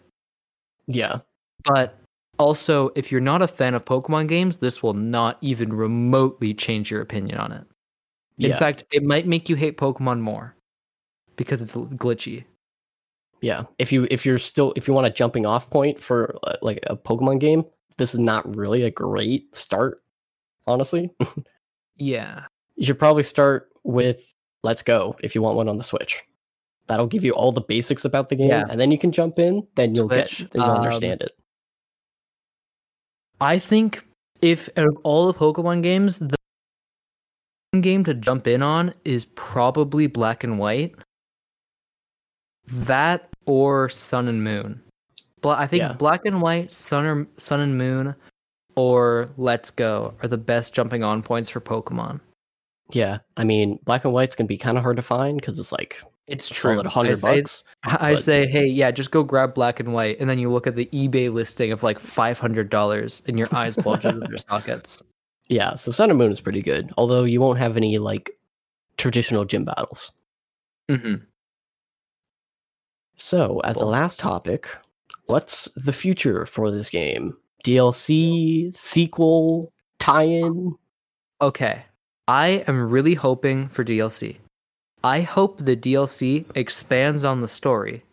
[0.88, 1.20] Yeah.
[1.64, 2.00] But
[2.40, 6.92] also, if you're not a fan of Pokemon games, this will not even remotely change
[6.92, 7.66] your opinion on it.
[8.38, 8.60] In Yeah.
[8.60, 10.56] fact, it might make you hate Pokemon more
[11.36, 12.46] because it's glitchy.
[13.42, 13.64] Yeah.
[13.80, 16.80] If you if you're still if you want a jumping off point for uh, like
[16.88, 17.66] a Pokemon game,
[17.98, 20.04] this is not really a great start,
[20.66, 21.12] honestly.
[22.00, 22.44] Yeah.
[22.76, 24.22] you should probably start with
[24.62, 26.24] Let's Go if you want one on the Switch.
[26.86, 28.66] That'll give you all the basics about the game, Yeah.
[28.70, 29.66] and then you can jump in.
[29.76, 31.32] Then you'll Switch, get, then you'll um, understand it.
[33.42, 34.04] I think
[34.42, 36.38] if out of all the Pokemon games, the
[37.82, 40.94] game to jump in on is probably Black and White.
[42.68, 44.84] That or Sun and Moon.
[45.42, 45.94] But I think Yeah.
[45.94, 48.16] Black and White, Sun or Sun and Moon,
[48.76, 52.20] or Let's Go are the best jumping on points for Pokemon.
[52.92, 55.72] Yeah, I mean, Black and White's gonna be kind of hard to find because it's
[55.72, 56.82] like It's true.
[56.84, 57.64] hundred bucks.
[57.84, 60.68] I but- say, hey, yeah, just go grab Black and White, and then you look
[60.68, 64.22] at the eBay listing of like five hundred dollars, and your eyes bulge out of
[64.30, 65.02] their sockets.
[65.50, 68.32] Yeah, so Sun and Moon is pretty good, although you won't have any like
[68.98, 70.12] traditional gym battles.
[70.90, 71.16] hmm
[73.16, 73.90] So, as the Cool.
[73.90, 74.68] last topic,
[75.28, 77.38] what's the future for this game?
[77.64, 80.76] DLC, sequel, tie-in?
[81.42, 81.84] Okay.
[82.28, 84.38] I am really hoping for DLC.
[85.04, 88.04] I hope the DLC expands on the story.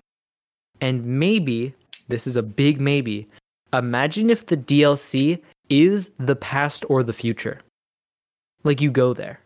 [0.80, 1.74] And maybe,
[2.08, 3.28] this is a big maybe,
[3.72, 7.60] imagine if the DLC is the past or the future.
[8.62, 9.40] Like you go there.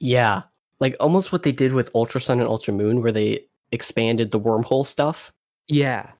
[0.00, 0.42] Yeah,
[0.80, 4.40] like almost what they did with Ultra Sun and Ultra Moon, where they expanded the
[4.40, 5.32] wormhole stuff.
[5.68, 6.10] Yeah.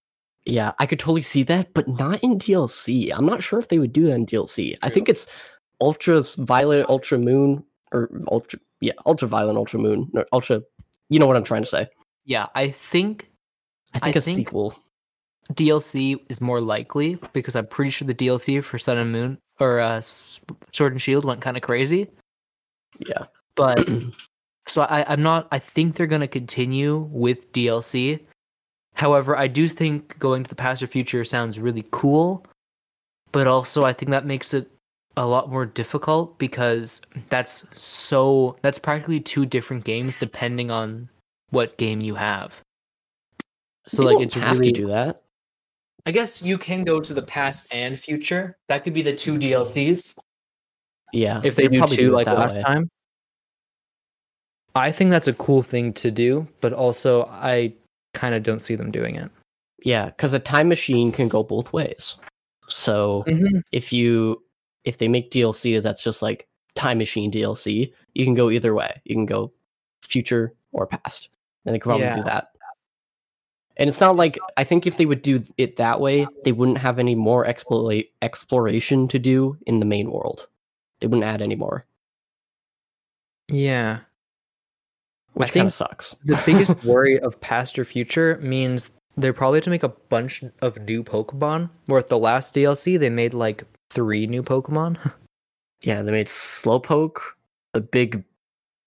[0.46, 3.10] Yeah, I could totally see that, but not in DLC.
[3.16, 4.76] I'm not sure if they would do that in DLC.
[4.82, 5.26] I think it's
[5.80, 10.62] Ultra Violet, Ultra Moon, or Ultra, yeah, Ultra Violet, Ultra Moon, or Ultra.
[11.08, 11.88] You know what I'm trying to say.
[12.26, 13.30] Yeah, I think
[13.94, 14.78] I think I a think- sequel.
[15.52, 19.78] DLC is more likely because I'm pretty sure the DLC for Sun and Moon or
[19.78, 22.08] uh, Sword and Shield went kind of crazy.
[22.98, 23.24] Yeah,
[23.54, 23.86] But
[24.66, 25.48] so I, I'm not.
[25.52, 28.20] I think they're going to continue with DLC.
[28.94, 32.46] However, I do think going to the past or future sounds really cool.
[33.32, 34.70] But also, I think that makes it
[35.16, 38.56] a lot more difficult because that's so.
[38.62, 41.08] That's practically two different games depending on
[41.50, 42.60] what game you have.
[43.86, 45.22] So They like it's have really to do that.
[46.06, 48.56] I guess you can go to the past and future.
[48.68, 50.14] That could be the two DLCs
[51.12, 52.62] Yeah, if they do two it like last way.
[52.62, 52.90] time.
[54.74, 57.74] I think that's a cool thing to do, but also I
[58.14, 59.30] kind of don't see them doing it.
[59.84, 62.16] Yeah, because a time machine can go both ways.
[62.68, 63.58] So Mm-hmm.
[63.72, 64.42] if you
[64.84, 69.00] if they make DLC that's just like time machine DLC, you can go either way.
[69.04, 69.52] You can go
[70.02, 71.28] future or past,
[71.64, 72.16] and they could probably Yeah.
[72.16, 72.48] do that.
[73.76, 76.78] And it's not like I think if they would do it that way, they wouldn't
[76.78, 80.46] have any more explora- exploration to do in the main world.
[81.00, 81.84] They wouldn't add any more.
[83.48, 84.00] Yeah,
[85.34, 86.16] which think- kind of sucks.
[86.24, 90.78] The biggest worry of past or future means they're probably to make a bunch of
[90.80, 91.70] new Pokemon.
[91.86, 95.12] Where at the last DLC they made like three new Pokemon.
[95.82, 97.18] Yeah, they made Slowpoke,
[97.74, 98.24] the big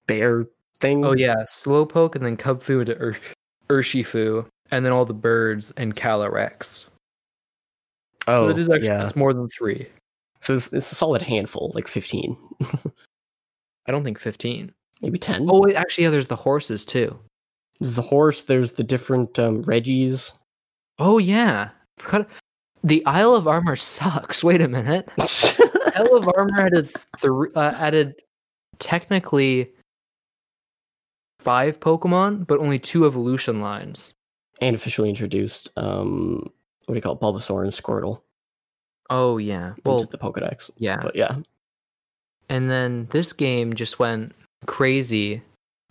[0.08, 0.48] bear
[0.80, 1.06] thing.
[1.06, 3.20] oh yeah, Slowpoke and then Kubfu to Ur-
[3.70, 6.88] Urshifu, and then all the birds and Calyrex.
[8.28, 9.04] oh, so it is actually yeah.
[9.04, 9.88] it's more than three.
[10.40, 12.36] So it's, it's a solid handful, like fifteen,
[13.86, 14.74] I don't think fifteen.
[15.02, 15.48] Maybe ten.
[15.50, 17.18] Oh wait, actually yeah, there's the horses too.
[17.80, 18.44] there's the horse.
[18.44, 20.34] There's the different um, Regis.
[21.00, 22.28] Oh yeah, Forgot-
[22.84, 24.44] the Isle of Armor sucks.
[24.44, 25.10] Wait a minute.
[25.96, 26.90] Isle of Armor added
[27.20, 28.16] three, uh, added
[28.80, 29.72] technically
[31.40, 34.14] five Pokemon, but only two evolution lines.
[34.62, 36.40] and officially introduced um,
[36.86, 38.22] what do you call it, Bulbasaur and Squirtle
[39.10, 40.70] Oh yeah, well, well into the Pokedex.
[40.78, 41.38] yeah, But yeah,
[42.50, 44.34] and then this game just went
[44.66, 45.42] crazy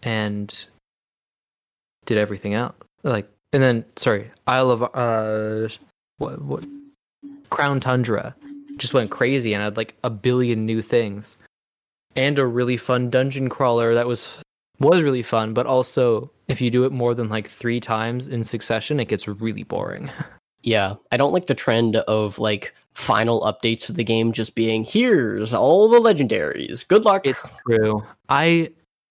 [0.03, 0.67] and
[2.05, 2.75] did everything else.
[3.03, 5.69] Like, and then sorry, Isle of uh,
[6.19, 6.65] what what
[7.51, 8.35] Crown Tundra
[8.77, 11.37] just went crazy and had like a billion new things,
[12.15, 14.29] and a really fun dungeon crawler that was
[14.79, 18.45] was really fun, but also if you do it more than like three times in
[18.45, 20.11] succession, it gets really boring.
[20.67, 20.97] yeah.
[21.13, 25.55] I don't like the trend of like final updates to the game just being here's
[25.55, 26.87] all the legendaries.
[26.87, 27.23] Good luck.
[27.25, 28.05] It's true.
[28.29, 28.71] I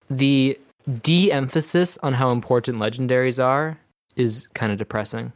[0.09, 0.59] the
[1.01, 3.79] de-emphasis on how important legendaries are
[4.15, 5.31] is kind of depressing.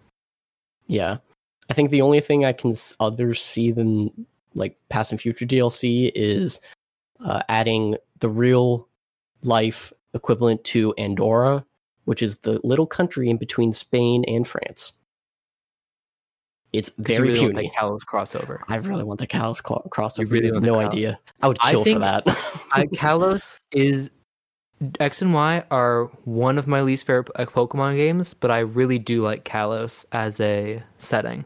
[0.87, 1.17] Yeah.
[1.69, 4.11] I think the only thing I can others see than
[4.55, 6.59] like past and future DLC is
[7.23, 8.87] uh, adding the real
[9.43, 11.63] life equivalent to Andorra,
[12.05, 14.91] which is the little country in between Spain and France.
[16.73, 17.71] It's very really want puny.
[17.77, 18.59] Kalos crossover.
[18.67, 20.19] I really want the Kalos cl- crossover.
[20.19, 20.91] You really You have want no Kalos.
[20.91, 21.19] idea.
[21.41, 22.23] I would I kill for that.
[22.71, 24.11] I, Kalos is
[24.99, 28.99] X and Y are one of my least favorite uh, Pokemon games, but I really
[28.99, 31.43] do like Kalos as a setting.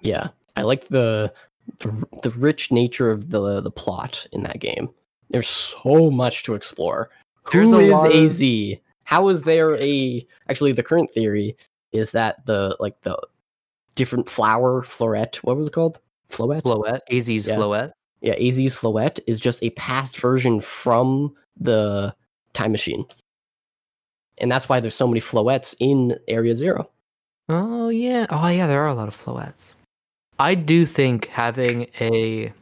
[0.00, 1.32] Yeah, I like the,
[1.80, 4.88] the the rich nature of the the plot in that game.
[5.30, 7.10] There's so much to explore.
[7.52, 8.78] There's Who a is lot of- AZ?
[9.04, 10.26] How is there a?
[10.48, 11.56] Actually, the current theory
[11.92, 13.16] is that the like the
[13.98, 15.36] different flower floret.
[15.36, 15.98] What was it called?
[16.30, 16.62] Floet.
[16.62, 17.88] Floette, AZ's Yeah.
[18.20, 22.14] Yeah, AZ's floet is just a past version from the
[22.52, 23.04] time machine,
[24.38, 26.90] and that's why there's so many floettes in Area Zero.
[27.48, 28.26] Oh yeah.
[28.30, 29.72] Oh yeah, there are a lot of Floettes.
[30.38, 32.52] I do think having a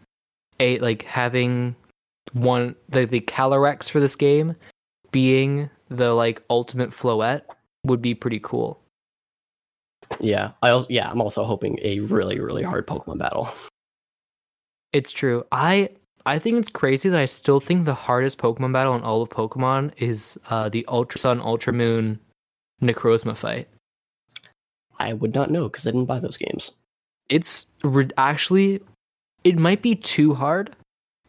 [0.60, 1.74] a like having
[2.32, 4.54] one the the Calyrex for this game
[5.10, 7.42] being the like ultimate Floette
[7.84, 8.80] would be pretty cool.
[10.20, 13.50] Yeah, I yeah, I'm also hoping a really really hard Pokemon battle.
[14.92, 15.44] It's true.
[15.52, 15.90] I
[16.24, 19.28] I think it's crazy that I still think the hardest Pokemon battle in all of
[19.28, 22.18] Pokemon is uh, the Ultra Sun Ultra Moon
[22.82, 23.68] Necrozma fight.
[24.98, 26.72] I would not know because I didn't buy those games.
[27.28, 28.80] It's rid- actually
[29.44, 30.74] it might be too hard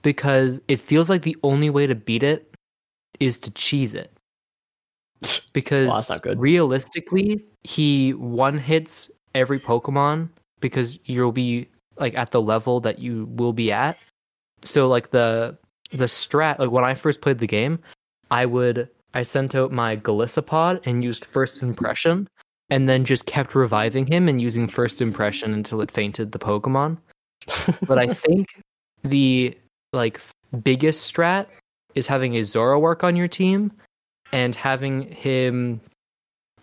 [0.02, 2.52] because it feels like the only way to beat it
[3.20, 4.12] is to cheese it.
[5.54, 6.40] Because Well, that's not good.
[6.40, 10.30] realistically, he one hits every Pokemon
[10.62, 13.98] because you'll be like at the level that you will be at.
[14.64, 15.58] So like the
[15.92, 17.80] the strat like when I first played the game,
[18.32, 22.30] I would I sent out my Golisopod and used first impression
[22.70, 26.98] and then just kept reviving him and using first impression until it fainted the Pokemon.
[27.86, 28.62] But I think
[29.04, 29.58] the
[29.92, 30.22] like
[30.64, 31.48] biggest strat
[31.96, 33.74] is having a Zoroark on your team
[34.32, 35.82] and having him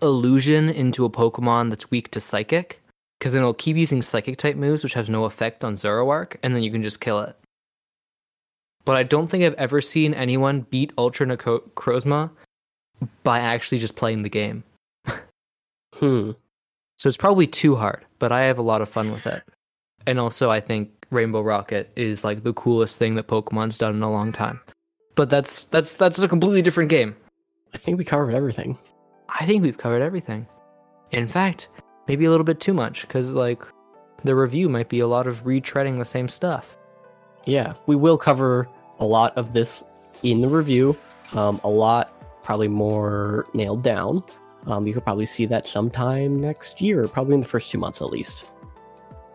[0.05, 2.81] illusion into a Pokemon that's weak to Psychic,
[3.19, 6.55] because then it'll keep using Psychic type moves, which has no effect on Zoroark, and
[6.55, 7.37] then you can just kill it.
[8.85, 12.31] But I don't think I've ever seen anyone beat Ultra Necrozma
[13.23, 14.65] by actually just playing the game.
[15.95, 16.33] Hmm.
[16.99, 19.45] So it's probably too hard, but I have a lot of fun with it.
[20.09, 24.03] And also, I think Rainbow Rocket is like the coolest thing that Pokemon's done in
[24.03, 24.61] a long time.
[25.15, 27.15] But that's that's that's a completely different game.
[27.73, 28.77] I think we covered everything.
[29.35, 30.47] I think we've covered everything.
[31.11, 31.69] In fact,
[32.09, 33.63] maybe a little bit too much because like
[34.23, 36.77] the review might be a lot of retreading the same stuff.
[37.45, 38.69] Yeah, we will cover
[39.01, 39.85] a lot of this
[40.23, 40.97] in the review.
[41.33, 44.23] Um, a lot, probably more nailed down.
[44.67, 48.01] Um, you could probably see that sometime next year, probably in the first two months
[48.01, 48.53] at least.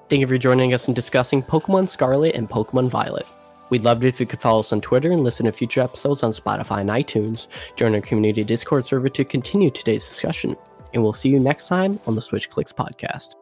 [0.09, 3.27] Thank you for joining us in discussing Pokemon Scarlet and Pokemon Violet.
[3.69, 6.23] We'd love it if you could follow us on Twitter and listen to future episodes
[6.23, 7.47] on Spotify and iTunes.
[7.75, 10.55] Join our community Discord server to continue today's discussion.
[10.93, 13.35] And we'll see you next time on the Switch Clicks podcast.